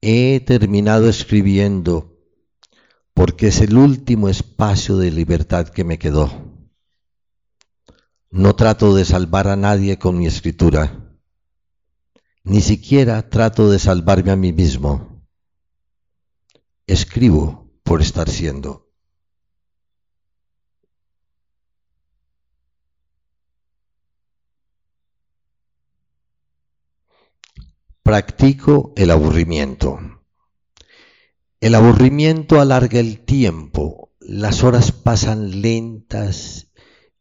He 0.00 0.38
terminado 0.46 1.08
escribiendo 1.08 2.16
porque 3.14 3.48
es 3.48 3.62
el 3.62 3.76
último 3.76 4.28
espacio 4.28 4.96
de 4.96 5.10
libertad 5.10 5.70
que 5.70 5.82
me 5.82 5.98
quedó. 5.98 6.47
No 8.30 8.54
trato 8.56 8.94
de 8.94 9.06
salvar 9.06 9.48
a 9.48 9.56
nadie 9.56 9.98
con 9.98 10.18
mi 10.18 10.26
escritura, 10.26 11.16
ni 12.44 12.60
siquiera 12.60 13.30
trato 13.30 13.70
de 13.70 13.78
salvarme 13.78 14.32
a 14.32 14.36
mí 14.36 14.52
mismo. 14.52 15.26
Escribo 16.86 17.70
por 17.82 18.02
estar 18.02 18.28
siendo. 18.28 18.86
Practico 28.02 28.92
el 28.96 29.10
aburrimiento. 29.10 29.98
El 31.60 31.74
aburrimiento 31.74 32.60
alarga 32.60 33.00
el 33.00 33.24
tiempo, 33.24 34.12
las 34.20 34.62
horas 34.64 34.92
pasan 34.92 35.62
lentas 35.62 36.67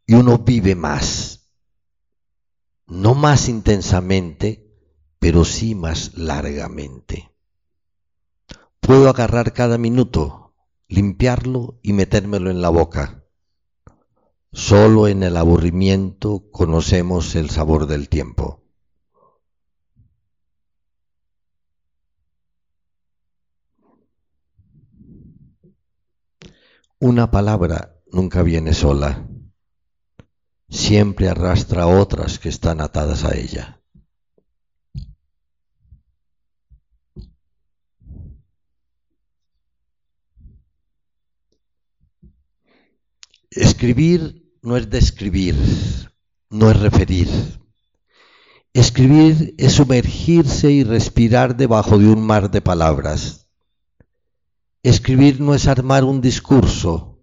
y 0.08 0.16
uno 0.16 0.39
vive 0.39 0.74
más. 0.76 1.51
No 2.88 3.14
más 3.14 3.49
intensamente, 3.49 4.66
pero 5.20 5.43
sí 5.43 5.76
más 5.76 6.18
largamente. 6.18 7.30
Puedo 8.80 9.10
agarrar 9.10 9.51
cada 9.51 9.78
minuto, 9.78 10.55
limpiarlo 10.88 11.78
y 11.84 11.91
metérmelo 11.91 12.49
en 12.49 12.62
la 12.62 12.70
boca. 12.70 13.26
Solo 14.53 15.10
en 15.10 15.24
el 15.24 15.36
aburrimiento 15.36 16.49
conocemos 16.51 17.36
el 17.36 17.49
sabor 17.49 17.86
del 17.86 18.08
tiempo. 18.08 18.64
Una 26.99 27.30
palabra 27.30 27.99
nunca 28.12 28.41
viene 28.41 28.74
sola, 28.74 29.28
siempre 30.70 31.30
arrastra 31.30 31.88
otras 31.88 32.39
que 32.39 32.49
están 32.49 32.82
atadas 32.82 33.24
a 33.24 33.36
ella. 33.36 33.82
Escribir 43.49 44.51
no 44.61 44.78
es 44.78 44.89
describir, 44.89 45.55
no 46.49 46.70
es 46.70 46.80
referir. 46.80 47.30
Escribir 48.74 49.55
es 49.57 49.74
sumergirse 49.74 50.72
y 50.72 50.84
respirar 50.84 51.55
debajo 51.55 51.97
de 51.97 52.07
un 52.07 52.22
mar 52.22 52.51
de 52.51 52.61
palabras 52.61 53.47
Escribir 54.88 55.41
no 55.41 55.53
es 55.53 55.68
armar 55.68 56.05
un 56.05 56.22
discurso, 56.22 57.20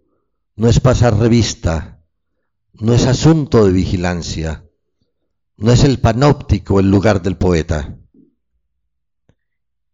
no 0.55 0.69
es 0.69 0.81
pasar 0.81 1.17
revista, 1.17 1.94
no 2.81 2.93
es 2.93 3.07
asunto 3.07 3.65
de 3.65 3.73
vigilancia, 3.73 4.69
no 5.57 5.71
es 5.71 5.85
el 5.85 6.01
panóptico 6.01 6.81
el 6.81 6.91
lugar 6.91 7.23
del 7.23 7.37
poeta. 7.37 7.97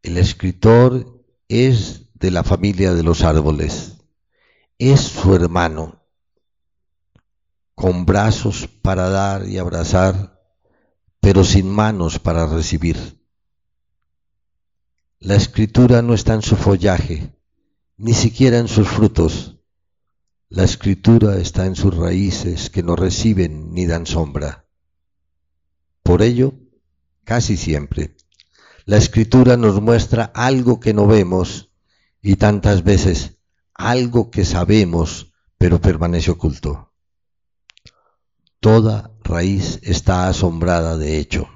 El 0.02 0.16
escritor 0.16 1.22
es 1.48 2.06
de 2.14 2.30
la 2.30 2.42
familia 2.42 2.94
de 2.94 3.02
los 3.02 3.22
árboles, 3.22 3.98
es 4.78 5.00
su 5.00 5.34
hermano, 5.34 6.06
con 7.74 8.06
brazos 8.06 8.68
para 8.80 9.10
dar 9.10 9.46
y 9.46 9.58
abrazar, 9.58 10.40
pero 11.20 11.44
sin 11.44 11.68
manos 11.68 12.18
para 12.18 12.46
recibir. 12.46 13.20
La 15.18 15.34
escritura 15.34 16.00
no 16.00 16.14
está 16.14 16.32
en 16.32 16.42
su 16.42 16.56
follaje, 16.56 17.36
ni 17.98 18.14
siquiera 18.14 18.58
en 18.58 18.68
sus 18.68 18.88
frutos. 18.88 19.59
La 20.52 20.64
escritura 20.64 21.36
está 21.36 21.66
en 21.66 21.76
sus 21.76 21.96
raíces 21.96 22.70
que 22.70 22.82
no 22.82 22.96
reciben 22.96 23.72
ni 23.72 23.86
dan 23.86 24.04
sombra. 24.04 24.66
Por 26.02 26.22
ello, 26.22 26.54
casi 27.22 27.56
siempre, 27.56 28.16
la 28.84 28.96
escritura 28.96 29.56
nos 29.56 29.80
muestra 29.80 30.24
algo 30.24 30.80
que 30.80 30.92
no 30.92 31.06
vemos 31.06 31.70
y 32.20 32.34
tantas 32.34 32.82
veces 32.82 33.38
algo 33.74 34.32
que 34.32 34.44
sabemos 34.44 35.32
pero 35.56 35.80
permanece 35.80 36.32
oculto. 36.32 36.94
Toda 38.58 39.16
raíz 39.22 39.78
está 39.84 40.26
asombrada 40.28 40.96
de 40.96 41.18
hecho. 41.18 41.48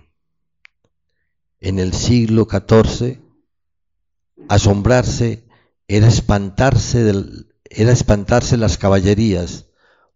En 1.59 1.81
el 1.81 1.95
siglo 1.95 2.47
XIV, 2.49 3.19
asombrarse 4.49 5.49
era 5.89 6.07
espantarse, 6.07 7.03
del, 7.03 7.54
era 7.77 7.93
espantarse 7.93 8.57
las 8.57 8.79
caballerías 8.79 9.67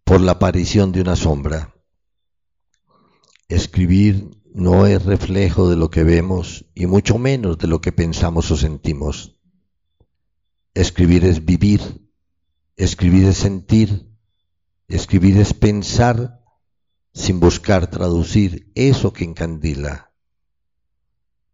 por 0.05 0.21
la 0.21 0.33
aparición 0.33 0.91
de 0.91 1.01
una 1.01 1.15
sombra. 1.15 1.75
Escribir 3.49 4.31
no 4.53 4.85
es 4.85 5.03
reflejo 5.03 5.69
de 5.69 5.75
lo 5.75 5.89
que 5.89 6.03
vemos 6.03 6.65
y 6.73 6.85
mucho 6.85 7.17
menos 7.17 7.57
de 7.57 7.67
lo 7.67 7.81
que 7.81 7.91
pensamos 7.91 8.49
o 8.51 8.57
sentimos. 8.57 9.37
Escribir 10.73 11.25
es 11.25 11.43
vivir, 11.43 12.09
escribir 12.77 13.25
es 13.25 13.37
sentir, 13.37 14.09
escribir 14.87 15.37
es 15.37 15.53
pensar 15.53 16.41
sin 17.13 17.39
buscar 17.41 17.87
traducir 17.87 18.71
eso 18.75 19.11
que 19.11 19.25
encandila. 19.25 20.13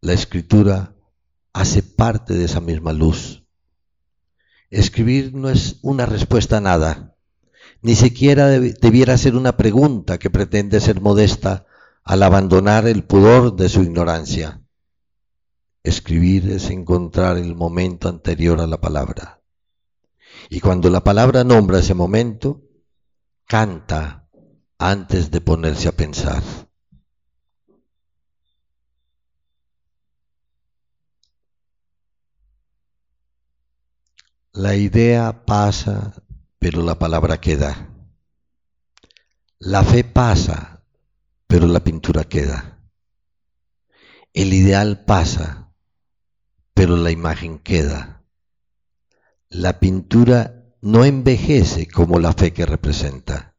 La 0.01 0.13
escritura 0.13 0.95
hace 1.51 1.81
parte 1.81 2.35
de 2.35 2.45
esa 2.45 2.61
misma 2.61 2.93
luz 2.93 3.44
Escribir 4.69 5.33
no 5.33 5.49
es 5.49 5.77
una 5.81 6.05
respuesta 6.05 6.57
a 6.57 6.61
nada, 6.61 7.15
ni 7.81 7.95
siquiera 7.95 8.47
debiera 8.49 9.17
ser 9.17 9.35
una 9.35 9.57
pregunta 9.57 10.17
que 10.17 10.29
pretende 10.29 10.79
ser 10.79 11.01
modesta 11.01 11.65
al 12.03 12.23
abandonar 12.23 12.87
el 12.87 13.03
pudor 13.03 13.55
de 13.55 13.69
su 13.69 13.83
ignorancia. 13.83 14.61
Escribir 15.83 16.49
es 16.49 16.71
encontrar 16.71 17.37
el 17.37 17.55
momento 17.55 18.09
anterior 18.09 18.59
a 18.59 18.67
la 18.67 18.81
palabra. 18.81 19.41
Y 20.49 20.59
cuando 20.59 20.89
la 20.89 21.03
palabra 21.03 21.43
nombra 21.43 21.79
ese 21.79 21.93
momento, 21.93 22.63
canta 23.45 24.27
antes 24.79 25.29
de 25.29 25.41
ponerse 25.41 25.87
a 25.87 25.91
pensar. 25.91 26.41
La 34.57 34.73
idea 34.73 35.43
pasa, 35.43 36.13
pero 36.59 36.81
la 36.81 36.97
palabra 36.97 37.41
queda. 37.41 37.89
La 39.59 39.83
fe 39.83 40.05
pasa, 40.05 40.81
pero 41.45 41.67
la 41.67 41.81
pintura 41.81 42.23
queda. 42.23 42.79
El 44.31 44.53
ideal 44.53 45.03
pasa, 45.03 45.73
pero 46.73 46.95
la 46.95 47.11
imagen 47.11 47.59
queda. 47.59 48.23
La 49.49 49.81
pintura 49.81 50.63
no 50.79 51.03
envejece 51.03 51.89
como 51.89 52.21
la 52.21 52.31
fe 52.31 52.53
que 52.53 52.65
representa. 52.65 53.57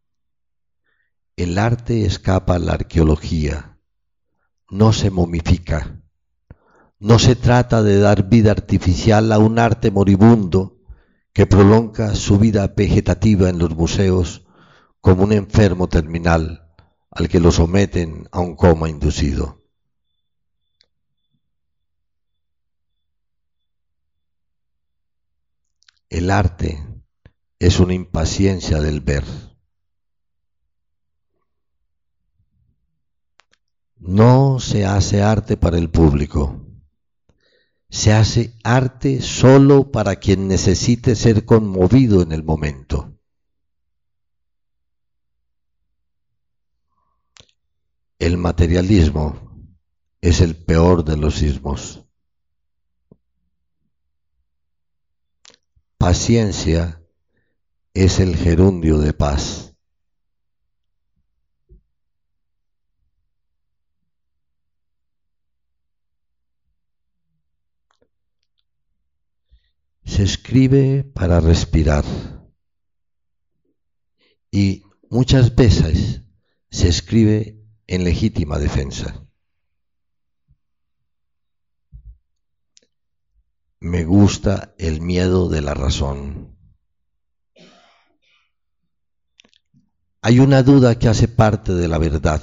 El 1.36 1.58
arte 1.58 2.06
escapa 2.06 2.54
a 2.54 2.58
la 2.58 2.72
arqueología, 2.72 3.78
no 4.70 4.94
se 4.94 5.10
momifica. 5.10 6.00
No 6.98 7.18
se 7.18 7.36
trata 7.36 7.82
de 7.82 7.98
dar 7.98 8.30
vida 8.30 8.50
artificial 8.50 9.30
a 9.32 9.38
un 9.38 9.58
arte 9.58 9.90
moribundo 9.90 10.75
que 11.36 11.46
prolonga 11.46 12.14
su 12.14 12.38
vida 12.38 12.66
vegetativa 12.66 13.50
en 13.50 13.58
los 13.58 13.76
museos 13.76 14.46
como 15.02 15.24
un 15.24 15.32
enfermo 15.32 15.86
terminal 15.86 16.74
al 17.10 17.28
que 17.28 17.40
lo 17.40 17.52
someten 17.52 18.26
a 18.32 18.40
un 18.40 18.56
coma 18.56 18.88
inducido. 18.88 19.62
El 26.08 26.30
arte 26.30 26.82
es 27.58 27.80
una 27.80 27.92
impaciencia 27.92 28.80
del 28.80 29.02
ver. 29.02 29.24
No 33.96 34.58
se 34.58 34.86
hace 34.86 35.22
arte 35.22 35.58
para 35.58 35.76
el 35.76 35.90
público 35.90 36.65
se 37.96 38.12
hace 38.12 38.52
arte 38.62 39.22
solo 39.22 39.90
para 39.90 40.16
quien 40.16 40.48
necesite 40.48 41.16
ser 41.16 41.46
conmovido 41.46 42.20
en 42.20 42.30
el 42.32 42.42
momento. 42.42 43.18
El 48.18 48.36
materialismo 48.36 49.72
es 50.20 50.42
el 50.42 50.56
peor 50.56 51.06
de 51.06 51.16
los 51.16 51.36
sismos. 51.36 52.04
Paciencia 55.96 57.02
es 57.94 58.20
el 58.20 58.36
gerundio 58.36 58.98
de 58.98 59.14
paz. 59.14 59.65
Se 70.16 70.22
escribe 70.22 71.04
para 71.04 71.40
respirar 71.40 72.02
y 74.50 74.82
muchas 75.10 75.54
veces 75.54 76.22
se 76.70 76.88
escribe 76.88 77.62
en 77.86 78.04
legítima 78.04 78.58
defensa. 78.58 79.28
Me 83.78 84.04
gusta 84.04 84.74
el 84.78 85.02
miedo 85.02 85.50
de 85.50 85.60
la 85.60 85.74
razón. 85.74 86.56
Hay 90.22 90.38
una 90.38 90.62
duda 90.62 90.98
que 90.98 91.08
hace 91.08 91.28
parte 91.28 91.74
de 91.74 91.88
la 91.88 91.98
verdad. 91.98 92.40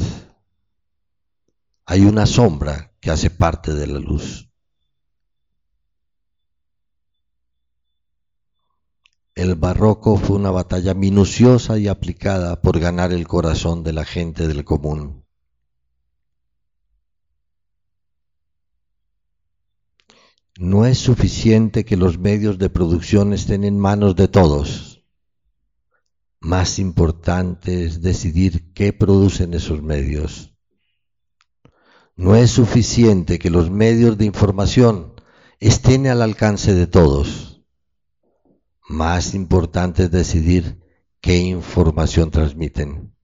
Hay 1.88 2.02
una 2.02 2.28
sombra 2.28 2.96
que 3.02 3.10
hace 3.10 3.32
parte 3.32 3.74
de 3.74 3.88
la 3.88 3.98
luz. 3.98 4.53
El 9.36 9.56
barroco 9.56 10.18
fue 10.18 10.36
una 10.36 10.52
batalla 10.52 10.94
minuciosa 10.94 11.80
y 11.80 11.88
aplicada 11.88 12.62
por 12.62 12.80
ganar 12.80 13.12
el 13.12 13.28
corazón 13.28 13.84
de 13.84 13.92
la 13.92 14.06
gente 14.06 14.48
del 14.48 14.64
común. 14.64 15.24
No 20.60 20.86
es 20.86 21.00
suficiente 21.00 21.84
que 21.84 21.98
los 21.98 22.20
medios 22.20 22.60
de 22.60 22.70
producción 22.70 23.34
estén 23.34 23.64
en 23.64 23.80
manos 23.80 24.16
de 24.16 24.28
todos. 24.28 25.04
Más 26.40 26.78
importante 26.78 27.86
es 27.86 28.04
decidir 28.04 28.72
qué 28.74 28.94
producen 28.94 29.56
esos 29.56 29.82
medios. 29.82 30.54
No 32.16 32.36
es 32.36 32.52
suficiente 32.52 33.40
que 33.40 33.50
los 33.50 33.72
medios 33.72 34.20
de 34.20 34.26
información 34.26 35.16
estén 35.60 36.06
al 36.06 36.22
alcance 36.22 36.76
de 36.76 36.86
todos. 36.86 37.53
Más 38.88 39.34
importante 39.34 40.04
es 40.04 40.12
decidir 40.12 40.82
qué 41.22 41.38
información 41.38 42.32
transmiten. 42.32 43.16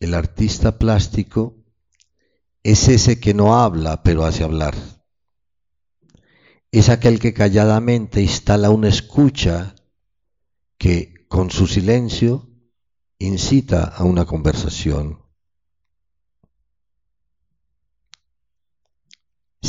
El 0.00 0.14
artista 0.14 0.78
plástico 0.78 1.56
es 2.62 2.88
ese 2.88 3.20
que 3.20 3.34
no 3.34 3.54
habla 3.54 4.02
pero 4.02 4.24
hace 4.24 4.44
hablar. 4.44 4.74
Es 6.72 6.88
aquel 6.88 7.18
que 7.20 7.34
calladamente 7.34 8.22
instala 8.22 8.70
una 8.70 8.88
escucha 8.88 9.74
que 10.78 11.26
con 11.28 11.50
su 11.50 11.66
silencio 11.66 12.48
incita 13.18 13.84
a 13.84 14.04
una 14.04 14.24
conversación. 14.24 15.29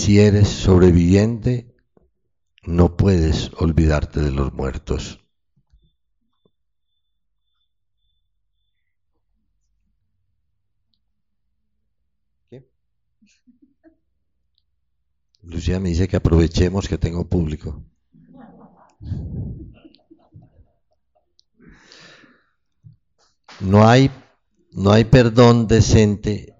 Si 0.02 0.20
eres 0.20 0.47
sobreviviente, 0.47 1.76
no 2.64 2.97
puedes 2.97 3.52
olvidarte 3.54 4.20
de 4.20 4.32
los 4.32 4.52
muertos. 4.52 5.20
Lucía 15.43 15.80
me 15.80 15.89
dice 15.89 16.08
que 16.08 16.18
aprovechemos 16.18 16.88
que 16.88 16.97
tengo 16.97 17.30
público. 17.30 17.86
No 23.60 23.88
hay, 23.88 24.10
no 24.72 24.91
hay 24.91 25.06
perdón 25.06 25.68
decente. 25.68 26.51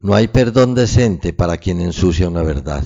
No 0.00 0.14
hay 0.14 0.28
perdón 0.28 0.74
decente 0.74 1.32
para 1.32 1.56
quien 1.56 1.80
ensucia 1.80 2.28
una 2.28 2.42
verdad. 2.42 2.84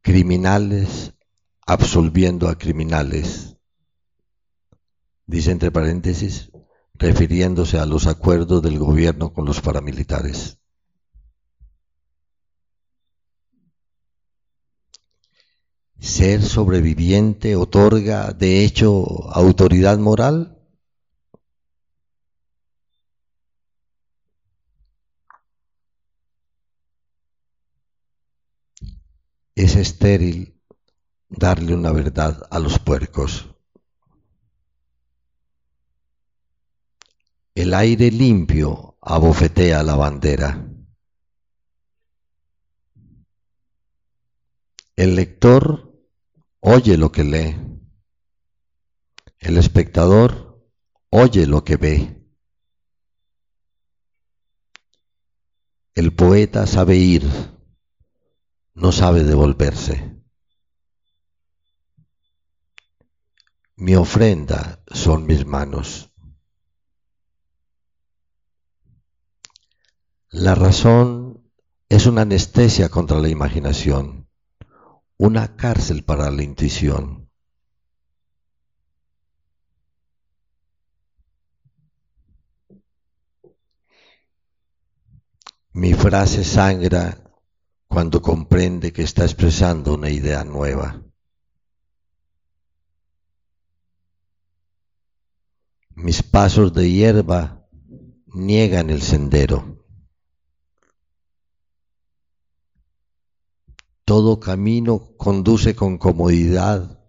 Criminales 0.00 1.12
absolviendo 1.66 2.48
a 2.48 2.56
criminales. 2.56 3.56
Dice 5.26 5.50
entre 5.50 5.70
paréntesis, 5.70 6.50
refiriéndose 6.94 7.78
a 7.78 7.84
los 7.84 8.06
acuerdos 8.06 8.62
del 8.62 8.78
gobierno 8.78 9.34
con 9.34 9.44
los 9.44 9.60
paramilitares. 9.60 10.58
¿Ser 16.00 16.42
sobreviviente 16.42 17.56
otorga 17.56 18.32
de 18.32 18.64
hecho 18.64 19.30
autoridad 19.30 19.98
moral? 19.98 20.57
Es 29.58 29.74
estéril 29.74 30.62
darle 31.28 31.74
una 31.74 31.90
verdad 31.90 32.46
a 32.48 32.60
los 32.60 32.78
puercos. 32.78 33.48
El 37.56 37.74
aire 37.74 38.12
limpio 38.12 38.98
abofetea 39.00 39.82
la 39.82 39.96
bandera. 39.96 40.64
El 44.94 45.16
lector 45.16 45.92
oye 46.60 46.96
lo 46.96 47.10
que 47.10 47.24
lee. 47.24 47.56
El 49.40 49.56
espectador 49.56 50.70
oye 51.10 51.48
lo 51.48 51.64
que 51.64 51.76
ve. 51.76 52.24
El 55.96 56.14
poeta 56.14 56.64
sabe 56.68 56.94
ir, 56.94 57.57
no 58.78 58.92
sabe 58.92 59.24
devolverse. 59.24 60.22
Mi 63.74 63.96
ofrenda 63.96 64.82
son 64.86 65.26
mis 65.26 65.44
manos. 65.46 66.12
La 70.30 70.54
razón 70.54 71.50
es 71.88 72.06
una 72.06 72.22
anestesia 72.22 72.88
contra 72.88 73.18
la 73.18 73.28
imaginación, 73.28 74.28
una 75.16 75.56
cárcel 75.56 76.04
para 76.04 76.30
la 76.30 76.44
intuición. 76.44 77.30
Mi 85.72 85.94
frase 85.94 86.44
sangra 86.44 87.27
cuando 87.98 88.22
comprende 88.22 88.92
que 88.92 89.02
está 89.02 89.24
expresando 89.24 89.94
una 89.94 90.08
idea 90.08 90.44
nueva. 90.44 91.02
Mis 95.96 96.22
pasos 96.22 96.72
de 96.72 96.92
hierba 96.92 97.66
niegan 98.26 98.90
el 98.90 99.02
sendero. 99.02 99.84
Todo 104.04 104.38
camino 104.38 105.16
conduce 105.16 105.74
con 105.74 105.98
comodidad 105.98 107.04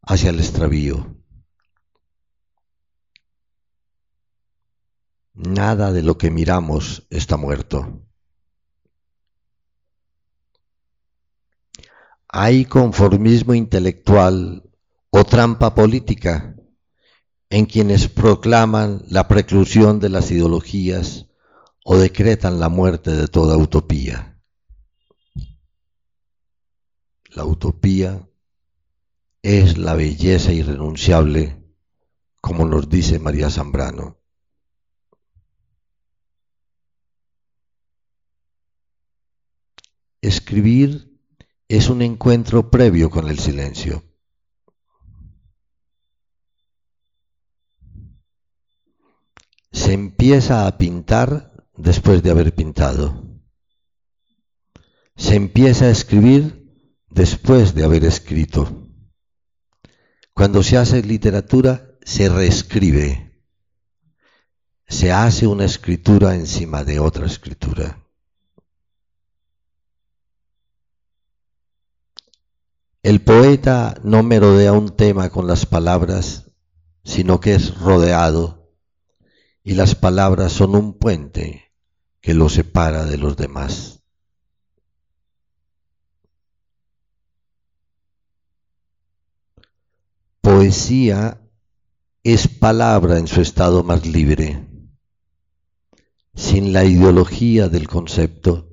hacia 0.00 0.30
el 0.30 0.38
extravío. 0.38 1.24
Nada 5.34 5.90
de 5.90 6.04
lo 6.04 6.16
que 6.18 6.30
miramos 6.30 7.04
está 7.10 7.36
muerto. 7.36 8.09
Hay 12.32 12.64
conformismo 12.64 13.54
intelectual 13.54 14.70
o 15.10 15.24
trampa 15.24 15.74
política 15.74 16.54
en 17.48 17.66
quienes 17.66 18.08
proclaman 18.08 19.02
la 19.08 19.26
preclusión 19.26 19.98
de 19.98 20.08
las 20.08 20.30
ideologías 20.30 21.26
o 21.84 21.96
decretan 21.96 22.60
la 22.60 22.68
muerte 22.68 23.10
de 23.10 23.26
toda 23.26 23.56
utopía. 23.56 24.40
La 27.30 27.44
utopía 27.44 28.28
es 29.42 29.78
la 29.78 29.94
belleza 29.94 30.52
irrenunciable, 30.52 31.64
como 32.40 32.64
nos 32.64 32.88
dice 32.88 33.18
María 33.18 33.50
Zambrano. 33.50 34.20
escribir 40.22 41.09
es 41.70 41.88
un 41.88 42.02
encuentro 42.02 42.68
previo 42.68 43.10
con 43.10 43.28
el 43.28 43.38
silencio. 43.38 44.02
Se 49.70 49.92
empieza 49.92 50.66
a 50.66 50.78
pintar 50.78 51.68
después 51.76 52.24
de 52.24 52.30
haber 52.32 52.56
pintado. 52.56 53.40
Se 55.14 55.36
empieza 55.36 55.84
a 55.84 55.90
escribir 55.90 56.74
después 57.08 57.72
de 57.72 57.84
haber 57.84 58.04
escrito. 58.04 58.88
Cuando 60.34 60.64
se 60.64 60.76
hace 60.76 61.00
literatura, 61.04 61.96
se 62.02 62.28
reescribe. 62.28 63.44
Se 64.88 65.12
hace 65.12 65.46
una 65.46 65.66
escritura 65.66 66.34
encima 66.34 66.82
de 66.82 66.98
otra 66.98 67.26
escritura. 67.26 68.09
El 73.02 73.22
poeta 73.22 73.98
no 74.04 74.22
merodea 74.22 74.74
un 74.74 74.90
tema 74.94 75.30
con 75.30 75.46
las 75.46 75.64
palabras, 75.64 76.50
sino 77.02 77.40
que 77.40 77.54
es 77.54 77.78
rodeado, 77.78 78.74
y 79.64 79.72
las 79.72 79.94
palabras 79.94 80.52
son 80.52 80.74
un 80.74 80.98
puente 80.98 81.72
que 82.20 82.34
lo 82.34 82.50
separa 82.50 83.06
de 83.06 83.16
los 83.16 83.38
demás. 83.38 84.02
Poesía 90.42 91.40
es 92.22 92.48
palabra 92.48 93.18
en 93.18 93.28
su 93.28 93.40
estado 93.40 93.82
más 93.82 94.06
libre, 94.06 94.68
sin 96.34 96.74
la 96.74 96.84
ideología 96.84 97.70
del 97.70 97.88
concepto, 97.88 98.68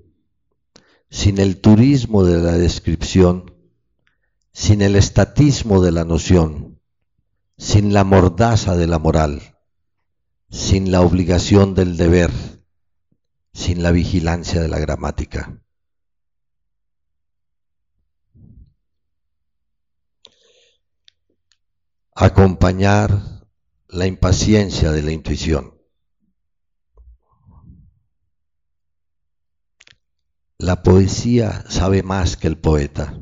sin 1.10 1.40
el 1.40 1.62
turismo 1.62 2.26
de 2.26 2.42
la 2.42 2.54
descripción, 2.58 3.57
sin 4.58 4.82
el 4.82 4.96
estatismo 4.96 5.84
de 5.84 5.92
la 5.92 6.04
noción, 6.04 6.82
sin 7.60 7.94
la 7.94 8.04
mordaza 8.04 8.76
de 8.76 8.88
la 8.88 8.98
moral, 8.98 9.56
sin 10.50 10.92
la 10.92 11.02
obligación 11.02 11.76
del 11.76 11.96
deber, 11.96 12.32
sin 13.54 13.84
la 13.84 13.92
vigilancia 13.92 14.60
de 14.60 14.68
la 14.68 14.80
gramática. 14.80 15.62
Acompañar 22.16 23.46
la 23.88 24.08
impaciencia 24.08 24.92
de 24.92 25.04
la 25.04 25.12
intuición. 25.12 25.80
La 30.58 30.82
poesía 30.82 31.64
sabe 31.70 32.02
más 32.02 32.38
que 32.38 32.48
el 32.48 32.58
poeta. 32.58 33.22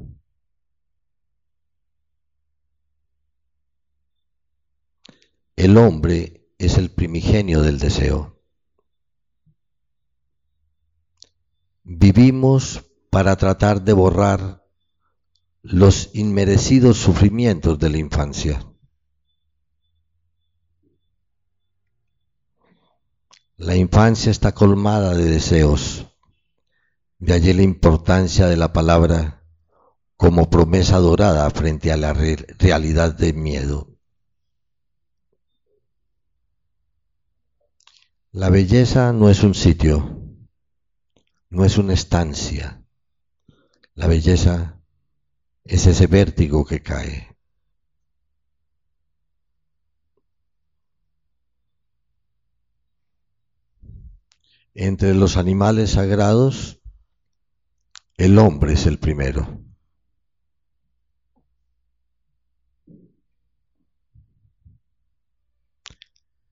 El 5.55 5.77
hombre 5.77 6.49
es 6.57 6.77
el 6.77 6.91
primigenio 6.91 7.61
del 7.61 7.79
deseo. 7.79 8.41
Vivimos 11.83 12.83
para 13.09 13.35
tratar 13.37 13.83
de 13.83 13.93
borrar 13.93 14.65
los 15.61 16.09
inmerecidos 16.13 16.97
sufrimientos 16.97 17.79
de 17.79 17.89
la 17.89 17.97
infancia. 17.97 18.65
La 23.55 23.75
infancia 23.75 24.31
está 24.31 24.51
colmada 24.51 25.13
de 25.13 25.23
deseos, 25.23 26.05
de 27.19 27.33
allí 27.33 27.53
la 27.53 27.63
importancia 27.63 28.47
de 28.47 28.57
la 28.57 28.73
palabra 28.73 29.43
como 30.17 30.49
promesa 30.49 30.97
dorada 30.97 31.49
frente 31.51 31.93
a 31.93 31.97
la 31.97 32.13
realidad 32.13 33.15
de 33.15 33.31
miedo. 33.31 33.94
La 38.35 38.49
belleza 38.49 39.13
no 39.13 39.29
es 39.29 39.43
un 39.43 39.55
sitio, 39.55 40.21
no 41.49 41.63
es 41.63 41.77
una 41.77 41.93
estancia. 41.93 42.83
La 43.93 44.07
belleza 44.07 44.81
es 45.63 45.87
ese 45.87 46.07
vértigo 46.07 46.65
que 46.65 46.83
cae. 46.83 47.37
Entre 54.73 55.13
los 55.13 55.37
animales 55.37 55.91
sagrados, 55.91 56.81
el 58.17 58.37
hombre 58.37 58.73
es 58.73 58.85
el 58.85 58.99
primero. 58.99 59.63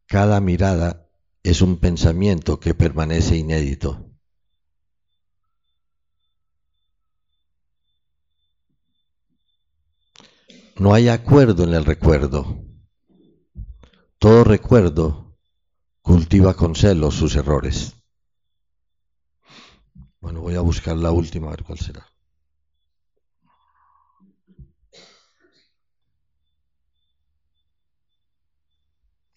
Cada 0.05 0.39
mirada 0.39 1.02
es 1.43 1.61
un 1.61 1.77
pensamiento 1.77 2.59
que 2.59 2.73
permanece 2.73 3.35
inédito. 3.35 4.09
No 10.77 10.93
hay 10.93 11.09
acuerdo 11.09 11.65
en 11.65 11.73
el 11.73 11.85
recuerdo. 11.85 12.63
Todo 14.17 14.45
recuerdo 14.45 15.37
cultiva 16.01 16.53
con 16.55 16.75
celo 16.75 17.11
sus 17.11 17.35
errores. 17.35 17.93
Bueno, 20.21 20.39
voy 20.41 20.55
a 20.55 20.61
buscar 20.61 20.95
la 20.95 21.11
última, 21.11 21.47
a 21.47 21.51
ver 21.51 21.63
cuál 21.63 21.79
será. 21.79 22.07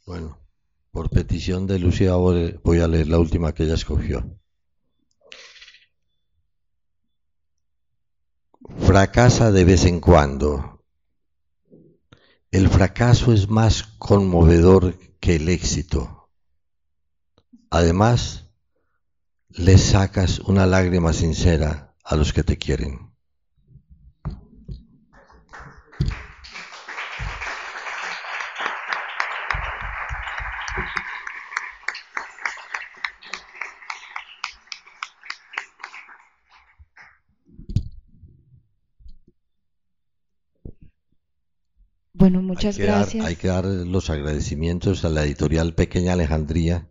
Bueno. 0.07 0.46
Por 0.97 1.11
petición 1.11 1.67
de 1.67 1.79
Lucía 1.79 2.15
voy 2.15 2.81
a 2.81 2.89
leer 2.89 3.09
la 3.09 3.19
última 3.19 3.53
que 3.53 3.65
ella 3.65 3.75
escogió. 3.75 4.41
Fracasa 8.79 9.53
de 9.53 9.67
vez 9.67 9.85
en 9.85 10.01
cuando. 10.01 10.87
El 12.51 12.71
fracaso 12.71 13.35
es 13.35 13.51
más 13.51 13.83
conmovedor 13.99 14.99
que 15.21 15.37
el 15.37 15.51
éxito. 15.51 16.31
Además, 17.69 18.47
le 19.51 19.77
sacas 19.77 20.39
una 20.39 20.65
lágrima 20.65 21.13
sincera 21.13 21.95
a 22.05 22.17
los 22.17 22.33
que 22.33 22.43
te 22.43 22.57
quieren. 22.57 23.06
Bueno, 42.19 42.41
muchas 42.41 42.79
gracias. 42.79 43.27
hay 43.27 43.37
que 43.37 43.49
dar 43.49 43.67
los 43.67 44.09
agradecimientos 44.09 45.05
a 45.05 45.11
la 45.11 45.25
editorial 45.25 45.75
Pequeña 45.75 46.15
Alejandría 46.15 46.91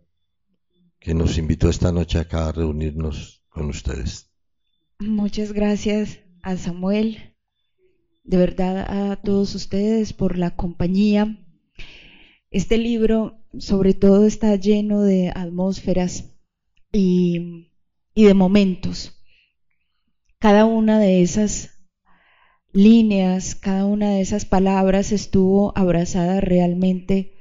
que 1.00 1.14
nos 1.14 1.36
invitó 1.36 1.68
esta 1.68 1.90
noche 1.90 2.20
acá 2.20 2.46
a 2.46 2.52
reunirnos 2.52 3.44
con 3.48 3.68
ustedes. 3.68 4.30
Muchas 5.00 5.52
gracias 5.52 6.20
a 6.42 6.56
Samuel, 6.56 7.34
de 8.22 8.36
verdad 8.36 9.10
a 9.10 9.16
todos 9.16 9.56
ustedes 9.56 10.12
por 10.12 10.38
la 10.38 10.54
compañía. 10.54 11.44
Este 12.52 12.78
libro 12.78 13.44
sobre 13.58 13.94
todo 13.94 14.26
está 14.26 14.54
lleno 14.54 15.02
de 15.02 15.32
atmósferas 15.34 16.36
y, 16.92 17.72
y 18.14 18.24
de 18.24 18.34
momentos. 18.34 19.20
Cada 20.38 20.66
una 20.66 21.00
de 21.00 21.22
esas 21.22 21.75
líneas, 22.72 23.54
cada 23.54 23.84
una 23.86 24.10
de 24.10 24.20
esas 24.20 24.44
palabras 24.44 25.12
estuvo 25.12 25.72
abrazada 25.76 26.40
realmente 26.40 27.34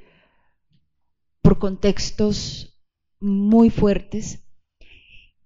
por 1.42 1.60
contextos 1.60 2.80
muy 3.20 3.70
fuertes 3.70 4.44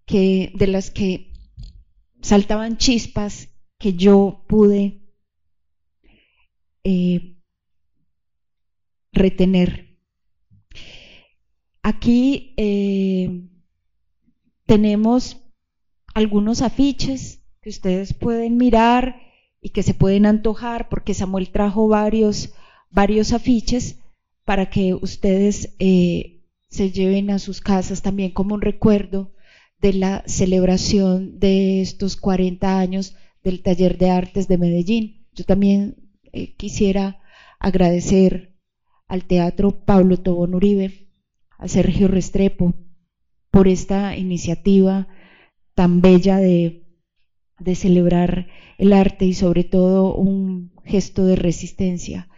que 0.05 0.51
de 0.55 0.67
las 0.67 0.91
que 0.91 1.33
saltaban 2.21 2.77
chispas 2.77 3.49
que 3.77 3.93
yo 3.93 4.45
pude 4.47 5.01
eh, 6.83 7.37
retener. 9.11 9.97
Aquí 11.81 12.53
eh, 12.57 13.49
tenemos 14.65 15.37
algunos 16.13 16.61
afiches 16.61 17.41
que 17.61 17.69
ustedes 17.69 18.13
pueden 18.13 18.57
mirar 18.57 19.28
y 19.61 19.69
que 19.69 19.83
se 19.83 19.93
pueden 19.93 20.25
antojar 20.25 20.89
porque 20.89 21.13
Samuel 21.13 21.49
trajo 21.49 21.87
varios, 21.87 22.53
varios 22.89 23.33
afiches 23.33 23.99
para 24.45 24.69
que 24.69 24.93
ustedes 24.93 25.75
eh, 25.79 26.41
se 26.69 26.91
lleven 26.91 27.29
a 27.29 27.39
sus 27.39 27.61
casas 27.61 28.01
también 28.01 28.31
como 28.31 28.55
un 28.55 28.61
recuerdo 28.61 29.31
de 29.81 29.93
la 29.93 30.23
celebración 30.25 31.39
de 31.39 31.81
estos 31.81 32.15
40 32.15 32.79
años 32.79 33.15
del 33.43 33.61
Taller 33.61 33.97
de 33.97 34.09
Artes 34.09 34.47
de 34.47 34.57
Medellín. 34.57 35.27
Yo 35.33 35.45
también 35.45 36.11
eh, 36.31 36.55
quisiera 36.55 37.21
agradecer 37.59 38.55
al 39.07 39.25
Teatro 39.25 39.83
Pablo 39.85 40.17
Tobón 40.17 40.55
Uribe, 40.55 41.09
a 41.57 41.67
Sergio 41.67 42.07
Restrepo, 42.07 42.73
por 43.51 43.67
esta 43.67 44.15
iniciativa 44.15 45.07
tan 45.73 46.01
bella 46.01 46.37
de, 46.37 46.88
de 47.59 47.75
celebrar 47.75 48.47
el 48.77 48.93
arte 48.93 49.25
y 49.25 49.33
sobre 49.33 49.63
todo 49.63 50.15
un 50.15 50.71
gesto 50.85 51.25
de 51.25 51.35
resistencia 51.35 52.29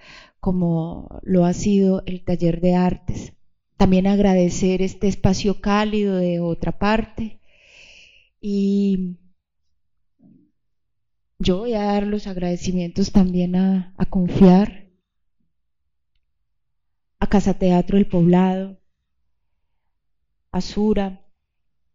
como 0.41 1.21
lo 1.21 1.45
ha 1.45 1.53
sido 1.53 2.03
el 2.07 2.23
taller 2.25 2.61
de 2.61 2.75
artes. 2.75 3.33
También 3.77 4.07
agradecer 4.07 4.81
este 4.81 5.07
espacio 5.07 5.61
cálido 5.61 6.17
de 6.17 6.39
otra 6.39 6.77
parte 6.77 7.39
y 8.41 9.17
yo 11.37 11.59
voy 11.59 11.75
a 11.75 11.83
dar 11.83 12.07
los 12.07 12.27
agradecimientos 12.27 13.11
también 13.11 13.55
a, 13.55 13.93
a 13.97 14.05
Confiar, 14.05 14.89
a 17.19 17.27
Casa 17.27 17.53
Teatro 17.53 17.97
El 17.97 18.07
Poblado, 18.07 18.79
a 20.51 20.61
Sura, 20.61 21.25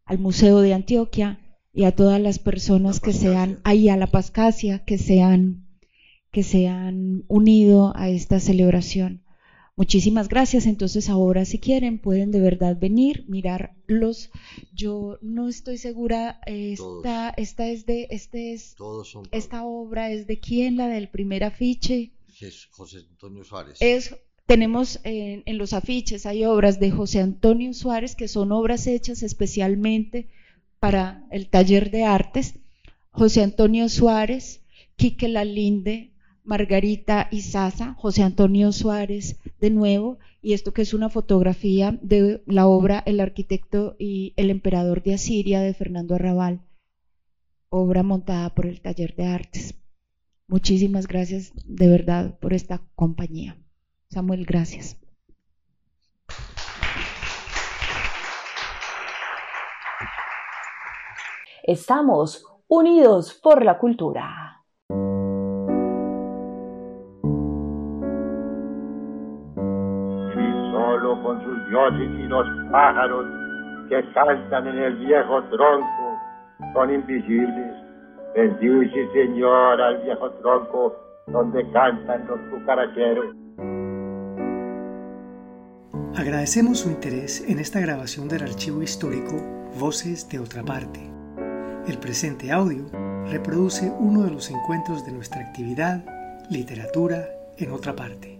al 0.05 0.19
Museo 0.19 0.61
de 0.61 0.73
Antioquia 0.73 1.46
y 1.77 1.85
a 1.85 1.93
todas 1.93 2.19
las 2.19 2.39
personas 2.39 3.01
que 3.01 3.13
se 3.13 3.37
han, 3.37 3.61
ahí 3.63 3.91
a 3.91 3.99
la 3.99 4.07
Pascasia, 4.07 4.83
que 4.87 4.97
se 4.97 5.21
han, 5.21 5.67
que 6.33 6.43
se 6.43 6.69
han 6.69 7.25
unido 7.29 7.93
a 7.95 8.09
esta 8.09 8.41
celebración. 8.41 9.23
Muchísimas 9.77 10.31
gracias. 10.31 10.65
Entonces 10.65 11.11
ahora 11.11 11.45
si 11.45 11.59
quieren 11.59 11.99
pueden 11.99 12.31
de 12.31 12.41
verdad 12.41 12.79
venir, 12.81 13.27
mirarlos. 13.29 14.31
Yo 14.73 15.19
no 15.21 15.51
estoy 15.51 15.77
segura, 15.77 16.41
esta, 16.47 17.29
esta 17.37 17.69
es 17.69 17.85
de, 17.85 18.09
este 18.09 18.55
es, 18.55 18.75
esta 19.31 19.65
obra 19.67 20.11
es 20.11 20.27
de 20.27 20.41
quién, 20.41 20.79
la 20.79 20.89
del 20.89 21.11
primer 21.11 21.45
afiche. 21.45 22.13
José 22.71 23.01
Antonio 23.11 23.45
Suárez. 23.45 23.77
Es, 23.81 24.17
tenemos 24.47 24.99
en, 25.05 25.43
en 25.45 25.59
los 25.59 25.75
afiches, 25.75 26.25
hay 26.25 26.47
obras 26.47 26.81
de 26.81 26.91
José 26.91 27.21
Antonio 27.21 27.75
Suárez 27.75 28.17
que 28.17 28.29
son 28.29 28.51
obras 28.51 28.87
hechas 28.87 29.23
especialmente 29.23 30.31
para 30.79 31.27
el 31.31 31.49
taller 31.49 31.91
de 31.91 32.05
artes. 32.05 32.55
José 33.11 33.43
Antonio 33.43 33.89
Suárez, 33.89 34.63
Quique 34.97 35.29
Lalinde, 35.29 36.13
Margarita 36.45 37.29
Isaza, 37.33 37.95
José 37.95 38.23
Antonio 38.23 38.71
Suárez 38.73 39.39
de 39.61 39.71
nuevo, 39.71 40.19
y 40.41 40.53
esto 40.53 40.73
que 40.73 40.83
es 40.83 40.95
una 40.95 41.09
fotografía 41.09 41.99
de 42.03 42.43
la 42.47 42.69
obra 42.69 43.03
El 43.05 43.21
arquitecto 43.21 43.97
y 43.99 44.33
el 44.37 44.51
emperador 44.51 45.03
de 45.03 45.15
Asiria 45.15 45.61
de 45.61 45.75
Fernando 45.75 46.15
Arrabal, 46.15 46.61
obra 47.69 48.03
montada 48.03 48.55
por 48.55 48.67
el 48.67 48.81
taller 48.81 49.17
de 49.17 49.25
artes. 49.25 49.75
Muchísimas 50.47 51.09
gracias 51.09 51.53
de 51.67 51.89
verdad 51.89 52.39
por 52.39 52.55
esta 52.55 52.81
compañía. 52.95 53.57
Samuel, 54.09 54.45
gracias. 54.45 54.97
Estamos 61.67 62.47
unidos 62.69 63.41
por 63.43 63.65
la 63.65 63.77
cultura. 63.77 64.63
solo 70.71 71.23
con 71.23 71.43
sus 71.43 71.69
dioses 71.69 72.11
y 72.21 72.23
los 72.29 72.47
pájaros 72.71 73.27
que 73.89 74.13
cantan 74.13 74.69
en 74.69 74.79
el 74.79 74.97
viejo 74.99 75.43
tronco 75.45 76.19
son 76.73 76.95
invisibles. 76.95 77.75
Bendice, 78.35 79.09
Señor, 79.13 79.81
al 79.81 80.03
viejo 80.03 80.31
tronco 80.43 80.95
donde 81.27 81.69
cantan 81.73 82.29
los 82.29 82.39
cucaracheros. 82.51 83.35
Agradecemos 86.17 86.79
su 86.79 86.91
interés 86.91 87.49
en 87.49 87.59
esta 87.59 87.81
grabación 87.81 88.29
del 88.29 88.45
archivo 88.45 88.83
histórico 88.83 89.35
Voces 89.81 90.29
de 90.29 90.39
otra 90.39 90.63
parte. 90.63 91.16
El 91.87 91.99
presente 91.99 92.51
audio 92.51 92.91
reproduce 93.31 93.93
uno 94.01 94.25
de 94.25 94.33
los 94.33 94.51
encuentros 94.51 95.07
de 95.07 95.13
nuestra 95.13 95.41
actividad 95.41 96.03
Literatura 96.51 97.29
en 97.59 97.71
otra 97.71 97.95
parte. 97.95 98.36